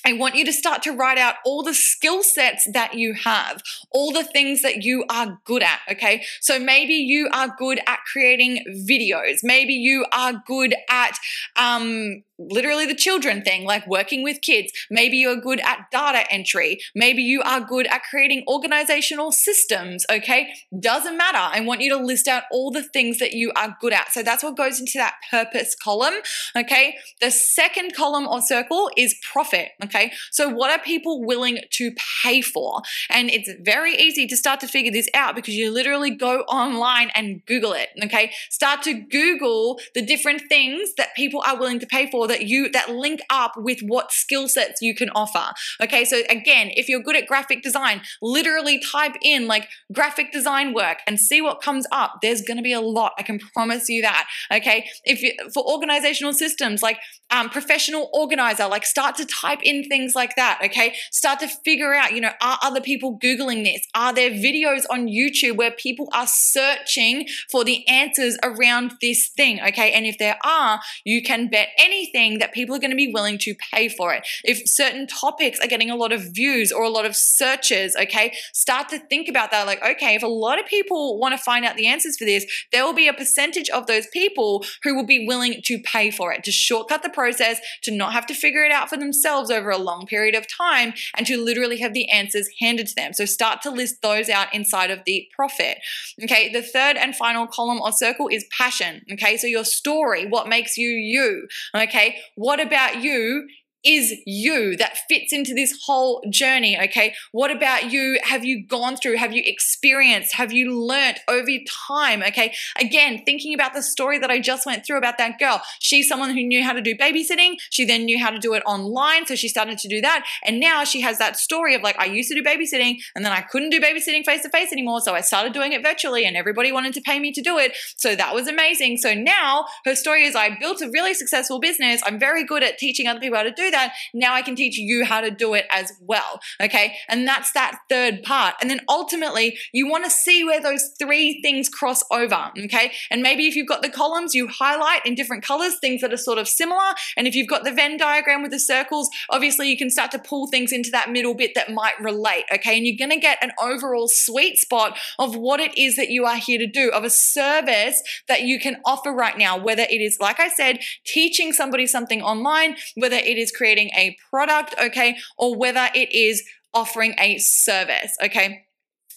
I 0.05 0.13
want 0.13 0.37
you 0.37 0.45
to 0.45 0.53
start 0.53 0.83
to 0.85 0.93
write 0.93 1.19
out 1.19 1.37
all 1.45 1.63
the 1.63 1.75
skill 1.75 2.23
sets 2.23 2.69
that 2.73 2.95
you 2.95 3.15
have, 3.15 3.63
all 3.91 4.13
the 4.13 4.25
things 4.25 4.63
that 4.63 4.83
you 4.83 5.05
are 5.11 5.41
good 5.45 5.63
at. 5.63 5.81
Okay. 5.91 6.25
So 6.41 6.59
maybe 6.59 6.95
you 6.95 7.29
are 7.33 7.55
good 7.59 7.81
at 7.87 8.01
creating 8.11 8.65
videos. 8.89 9.39
Maybe 9.43 9.75
you 9.75 10.07
are 10.13 10.43
good 10.47 10.75
at, 10.89 11.19
um, 11.57 12.23
literally 12.39 12.87
the 12.87 12.95
children 12.95 13.43
thing, 13.43 13.65
like 13.65 13.87
working 13.87 14.23
with 14.23 14.41
kids. 14.41 14.73
Maybe 14.91 15.17
you're 15.17 15.41
good 15.41 15.61
at 15.61 15.91
data 15.91 16.31
entry. 16.31 16.79
Maybe 16.95 17.23
you 17.23 17.43
are 17.43 17.61
good 17.61 17.87
at 17.87 18.03
creating 18.09 18.45
organizational 18.47 19.33
systems. 19.33 20.07
Okay. 20.11 20.55
Doesn't 20.79 21.17
matter. 21.17 21.39
I 21.39 21.61
want 21.61 21.81
you 21.81 21.91
to 21.97 22.03
list 22.03 22.29
out 22.29 22.45
all 22.53 22.71
the 22.71 22.83
things 22.83 23.19
that 23.19 23.33
you 23.33 23.53
are 23.57 23.77
good 23.81 23.93
at. 23.93 24.13
So 24.13 24.23
that's 24.23 24.43
what 24.43 24.57
goes 24.57 24.79
into 24.79 24.99
that 24.99 25.15
purpose 25.31 25.75
column. 25.75 26.15
Okay. 26.57 26.97
The 27.21 27.31
second 27.31 27.95
column 27.95 28.27
or 28.27 28.41
circle 28.41 28.91
is 28.97 29.17
profit. 29.33 29.71
Okay. 29.85 30.13
So 30.31 30.49
what 30.49 30.71
are 30.71 30.83
people 30.83 31.25
willing 31.25 31.59
to 31.71 31.93
pay 32.23 32.41
for? 32.41 32.83
And 33.11 33.31
it's 33.31 33.51
very 33.61 33.97
easy 33.97 34.27
to 34.29 34.37
start 34.37 34.61
to 34.61 34.69
figure 34.69 34.93
this 34.93 35.09
out 35.15 35.35
because 35.35 35.55
you 35.55 35.71
literally 35.73 36.11
go 36.11 36.41
online 36.43 37.11
and 37.15 37.45
Google 37.47 37.73
it. 37.73 37.89
Okay. 38.05 38.33
Start 38.49 38.83
to 38.85 38.95
Google 38.95 39.81
the 39.95 40.03
different 40.03 40.43
things 40.49 40.95
that 40.97 41.17
people 41.17 41.43
are 41.47 41.59
willing 41.59 41.81
to 41.81 41.87
pay 41.87 42.09
for 42.11 42.28
that 42.29 42.47
you 42.47 42.71
that 42.71 42.91
link 42.91 43.21
up 43.31 43.53
with 43.57 43.81
what 43.81 44.13
skill 44.13 44.49
sets 44.49 44.81
you 44.81 44.95
can 44.95 45.11
offer. 45.11 45.53
Okay, 45.83 46.05
so 46.05 46.23
again, 46.31 46.71
if 46.77 46.89
you're 46.89 47.03
good 47.03 47.17
at 47.17 47.27
graphic 47.27 47.63
design, 47.63 48.03
literally 48.23 48.81
type 48.81 49.17
in 49.23 49.47
like 49.47 49.69
graphic 49.93 50.33
design 50.33 50.75
work 50.75 50.99
and 51.07 51.19
see 51.19 51.41
what 51.41 51.61
comes 51.61 51.87
up. 51.91 52.19
There's 52.23 52.43
going 52.43 52.57
to 52.57 52.63
be 52.63 52.73
a 52.73 52.81
lot. 52.81 53.13
I 53.19 53.23
can 53.23 53.39
promise 53.39 53.89
you 53.89 54.03
that. 54.03 54.29
Okay, 54.53 54.89
if 55.05 55.23
you, 55.23 55.33
for 55.53 55.65
organizational 55.65 56.33
systems 56.33 56.83
like 56.83 56.99
um, 57.31 57.51
professional 57.51 58.11
organizer, 58.13 58.67
like 58.67 58.87
start 58.87 59.17
to 59.17 59.27
type 59.27 59.61
in 59.63 59.85
things 59.85 60.15
like 60.15 60.37
that. 60.37 60.61
Okay, 60.65 60.95
start 61.11 61.41
to 61.41 61.49
figure 61.49 61.95
out, 61.95 62.13
you 62.13 62.21
know, 62.21 62.33
are 62.41 62.59
other 62.63 62.81
people 62.81 63.19
googling 63.19 63.65
this? 63.65 63.87
Are 63.95 64.13
there 64.13 64.31
videos 64.31 64.85
on 64.91 65.07
YouTube 65.07 65.57
where 65.57 65.71
people 65.71 66.09
are 66.13 66.27
searching 66.27 67.27
for 67.51 67.65
the 67.65 67.87
answers 67.89 68.39
around 68.43 68.95
this 69.01 69.29
thing? 69.29 69.61
Okay, 69.61 69.93
and 69.93 70.07
if 70.07 70.19
there 70.19 70.39
are, 70.45 70.81
you 71.05 71.23
can 71.23 71.49
bet 71.49 71.69
anything 71.79 72.18
that 72.39 72.53
people 72.53 72.75
are 72.75 72.81
going 72.81 72.91
to 72.91 72.97
be 72.97 73.13
willing 73.13 73.39
to 73.39 73.55
pay 73.73 73.89
for 73.89 74.13
it. 74.13 74.27
If 74.45 74.69
certain 74.69 75.07
topics 75.07 75.59
are 75.61 75.69
getting 75.69 75.91
a 75.91 75.97
lot 75.97 76.13
of 76.13 76.35
views 76.35 76.73
or 76.73 76.83
a 76.83 76.89
lot 76.89 77.07
of 77.07 77.17
searches, 77.17 77.97
okay, 77.97 78.35
start 78.53 78.89
to 78.89 78.99
think 78.99 79.29
about 79.29 79.51
that. 79.51 79.67
Like, 79.67 79.83
okay, 79.83 80.15
if 80.15 80.23
a 80.23 80.27
lot 80.27 80.59
of 80.59 80.67
people 80.67 81.19
want 81.19 81.37
to 81.37 81.43
find 81.43 81.65
out 81.65 81.77
the 81.77 81.87
answers 81.87 82.17
for 82.19 82.25
this, 82.25 82.45
there 82.73 82.85
will 82.85 82.93
be 82.93 83.09
a 83.09 83.13
percentage 83.13 83.69
of 83.71 83.87
those 83.87 84.07
people 84.09 84.65
who 84.83 84.95
will 84.95 85.07
be 85.07 85.27
willing 85.27 85.61
to 85.65 85.79
pay 85.81 86.11
for 86.11 86.33
it, 86.33 86.45
to 86.45 86.53
shortcut 86.53 87.03
the 87.03 87.09
process, 87.09 87.61
to 87.83 87.91
not 87.91 88.13
have 88.13 88.27
to 88.27 88.35
figure 88.35 88.65
it 88.65 88.73
out 88.73 88.89
for 88.89 88.97
themselves 88.97 89.51
over 89.51 89.71
a 89.71 89.79
long 89.79 90.07
period 90.07 90.35
of 90.35 90.47
time, 90.49 90.93
and 91.17 91.27
to 91.27 91.43
literally 91.43 91.79
have 91.79 91.95
the 91.95 92.09
answers 92.09 92.49
handed 92.61 92.87
to 92.89 92.95
them. 92.95 93.13
So 93.13 93.25
start 93.25 93.63
to 93.63 93.71
list 93.71 94.03
those 94.03 94.29
out 94.29 94.53
inside 94.55 94.91
of 94.91 95.01
the 95.07 95.27
profit. 95.35 95.79
Okay, 96.23 96.53
the 96.53 96.63
third 96.63 96.97
and 96.97 97.15
final 97.15 97.47
column 97.47 97.81
or 97.81 97.93
circle 97.93 98.29
is 98.29 98.45
passion. 98.57 99.03
Okay, 99.13 99.37
so 99.37 99.47
your 99.47 99.65
story, 99.65 100.27
what 100.27 100.49
makes 100.49 100.77
you 100.77 100.89
you. 100.89 101.47
Okay, 101.75 102.08
what 102.37 102.61
about 102.61 103.03
you 103.03 103.47
is 103.85 104.15
you 104.27 104.77
that 104.77 104.99
fits 105.09 105.33
into 105.33 105.55
this 105.55 105.79
whole 105.87 106.23
journey 106.31 106.79
okay? 106.79 107.15
What 107.33 107.51
about 107.51 107.93
you? 107.93 108.19
Have 108.25 108.45
you 108.45 108.67
gone 108.67 108.97
through 108.97 109.17
have 109.17 109.33
you 109.33 109.43
experienced 109.45 110.35
have 110.35 110.53
you 110.53 110.77
learnt 110.77 111.21
over 111.29 111.51
time 111.89 112.23
okay? 112.23 112.55
Again 112.81 113.23
thinking 113.25 113.55
about 113.55 113.75
the 113.75 113.83
story 113.83 114.19
that 114.19 114.31
i 114.31 114.41
just 114.41 114.67
went 114.67 114.85
through 114.85 114.99
about 114.99 115.19
that 115.19 115.39
girl. 115.39 115.63
She's 115.79 116.09
someone 116.09 116.31
who 116.31 116.43
knew 116.43 116.65
how 116.65 116.73
to 116.73 116.81
do 116.81 116.97
babysitting. 116.97 117.55
She 117.71 117.85
then 117.85 118.05
knew 118.05 118.19
how 118.19 118.31
to 118.31 118.39
do 118.39 118.55
it 118.55 118.63
online 118.67 119.27
so 119.27 119.37
she 119.37 119.49
started 119.49 119.79
to 119.79 119.89
do 119.89 120.01
that. 120.01 120.27
And 120.45 120.59
now 120.59 120.85
she 120.85 121.01
has 121.03 121.19
that 121.19 121.37
story 121.37 121.75
of 121.75 121.83
like 121.83 121.99
i 121.99 122.05
used 122.05 122.29
to 122.31 122.35
do 122.35 122.43
babysitting 122.43 122.97
and 123.15 123.25
then 123.25 123.33
i 123.33 123.41
couldn't 123.41 123.71
do 123.71 123.81
babysitting 123.81 124.25
face 124.25 124.43
to 124.43 124.51
face 124.51 124.73
anymore 124.73 125.01
so 125.01 125.15
i 125.15 125.21
started 125.21 125.53
doing 125.53 125.73
it 125.73 125.83
virtually 125.83 126.25
and 126.25 126.37
everybody 126.37 126.73
wanted 126.73 126.95
to 126.95 127.01
pay 127.01 127.21
me 127.21 127.33
to 127.33 127.41
do 127.41 127.59
it. 127.59 127.77
So 127.97 128.17
that 128.17 128.35
was 128.35 128.49
amazing. 128.49 128.97
So 128.99 129.15
now 129.15 129.67
her 129.85 129.95
story 129.95 130.25
is 130.25 130.35
i 130.35 130.57
built 130.59 130.81
a 130.81 130.91
really 130.91 131.15
successful 131.15 131.61
business. 131.61 132.01
I'm 132.05 132.19
very 132.19 132.45
good 132.45 132.63
at 132.63 132.79
teaching 132.79 133.07
other 133.07 133.21
people 133.21 133.39
how 133.39 133.45
to 133.45 133.53
do 133.53 133.71
that. 133.71 133.78
Now 134.15 134.35
I 134.35 134.43
can 134.43 134.57
teach 134.57 134.79
you 134.79 135.05
how 135.05 135.21
to 135.21 135.31
do 135.31 135.55
it 135.55 135.67
as 135.71 135.93
well. 136.01 136.41
Okay. 136.61 136.97
And 137.09 137.27
that's 137.27 137.53
that 137.53 137.81
third 137.89 138.23
part. 138.23 138.55
And 138.61 138.71
then 138.71 138.81
ultimately, 138.89 139.59
you 139.73 139.89
want 139.89 140.05
to 140.05 140.11
see 140.11 140.45
where 140.45 140.61
those 140.61 140.91
three 140.99 141.41
things 141.43 141.69
cross 141.69 142.03
over. 142.11 142.51
Okay. 142.65 142.93
And 143.11 143.23
maybe 143.23 143.47
if 143.47 143.57
you've 143.57 143.69
got 143.69 143.83
the 143.83 143.89
columns, 143.89 144.35
you 144.35 144.49
highlight 144.49 145.05
in 145.05 145.15
different 145.15 145.43
colors 145.43 145.79
things 145.81 146.01
that 146.01 146.13
are 146.13 146.19
sort 146.19 146.39
of 146.39 146.49
similar. 146.49 146.95
And 147.17 147.27
if 147.27 147.35
you've 147.35 147.49
got 147.49 147.65
the 147.65 147.73
Venn 147.73 147.97
diagram 147.97 148.43
with 148.43 148.51
the 148.51 148.61
circles, 148.61 149.09
obviously 149.31 149.69
you 149.69 149.77
can 149.77 149.91
start 149.91 150.11
to 150.13 150.19
pull 150.19 150.47
things 150.49 150.73
into 150.73 150.91
that 150.91 151.11
middle 151.11 151.35
bit 151.35 151.53
that 151.55 151.73
might 151.73 151.99
relate. 152.01 152.45
Okay. 152.53 152.77
And 152.77 152.87
you're 152.87 152.97
going 152.99 153.11
to 153.11 153.21
get 153.21 153.39
an 153.43 153.53
overall 153.61 154.09
sweet 154.09 154.59
spot 154.59 154.99
of 155.19 155.37
what 155.37 155.61
it 155.61 155.77
is 155.77 155.97
that 155.97 156.11
you 156.11 156.25
are 156.25 156.37
here 156.37 156.59
to 156.59 156.67
do, 156.67 156.91
of 156.91 157.05
a 157.05 157.11
service 157.11 158.03
that 158.29 158.43
you 158.43 158.59
can 158.59 158.77
offer 158.85 159.13
right 159.13 159.37
now, 159.37 159.57
whether 159.57 159.83
it 159.83 160.01
is, 160.01 160.19
like 160.21 160.41
I 160.41 160.49
said, 160.49 160.81
teaching 161.05 161.53
somebody 161.53 161.87
something 161.87 162.23
online, 162.23 162.77
whether 162.95 163.17
it 163.17 163.39
is 163.39 163.51
creating 163.59 163.91
a 163.97 164.17
product, 164.31 164.75
okay, 164.81 165.19
or 165.37 165.55
whether 165.57 165.89
it 165.95 166.11
is 166.13 166.43
offering 166.73 167.15
a 167.19 167.39
service, 167.39 168.17
okay? 168.25 168.65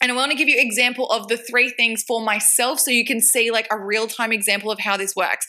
And 0.01 0.11
I 0.11 0.15
want 0.15 0.31
to 0.31 0.37
give 0.37 0.49
you 0.49 0.59
example 0.59 1.07
of 1.11 1.27
the 1.27 1.37
three 1.37 1.69
things 1.69 2.03
for 2.03 2.21
myself 2.21 2.79
so 2.79 2.89
you 2.89 3.05
can 3.05 3.21
see 3.21 3.51
like 3.51 3.67
a 3.71 3.77
real-time 3.77 4.31
example 4.31 4.71
of 4.71 4.79
how 4.79 4.97
this 4.97 5.15
works. 5.15 5.45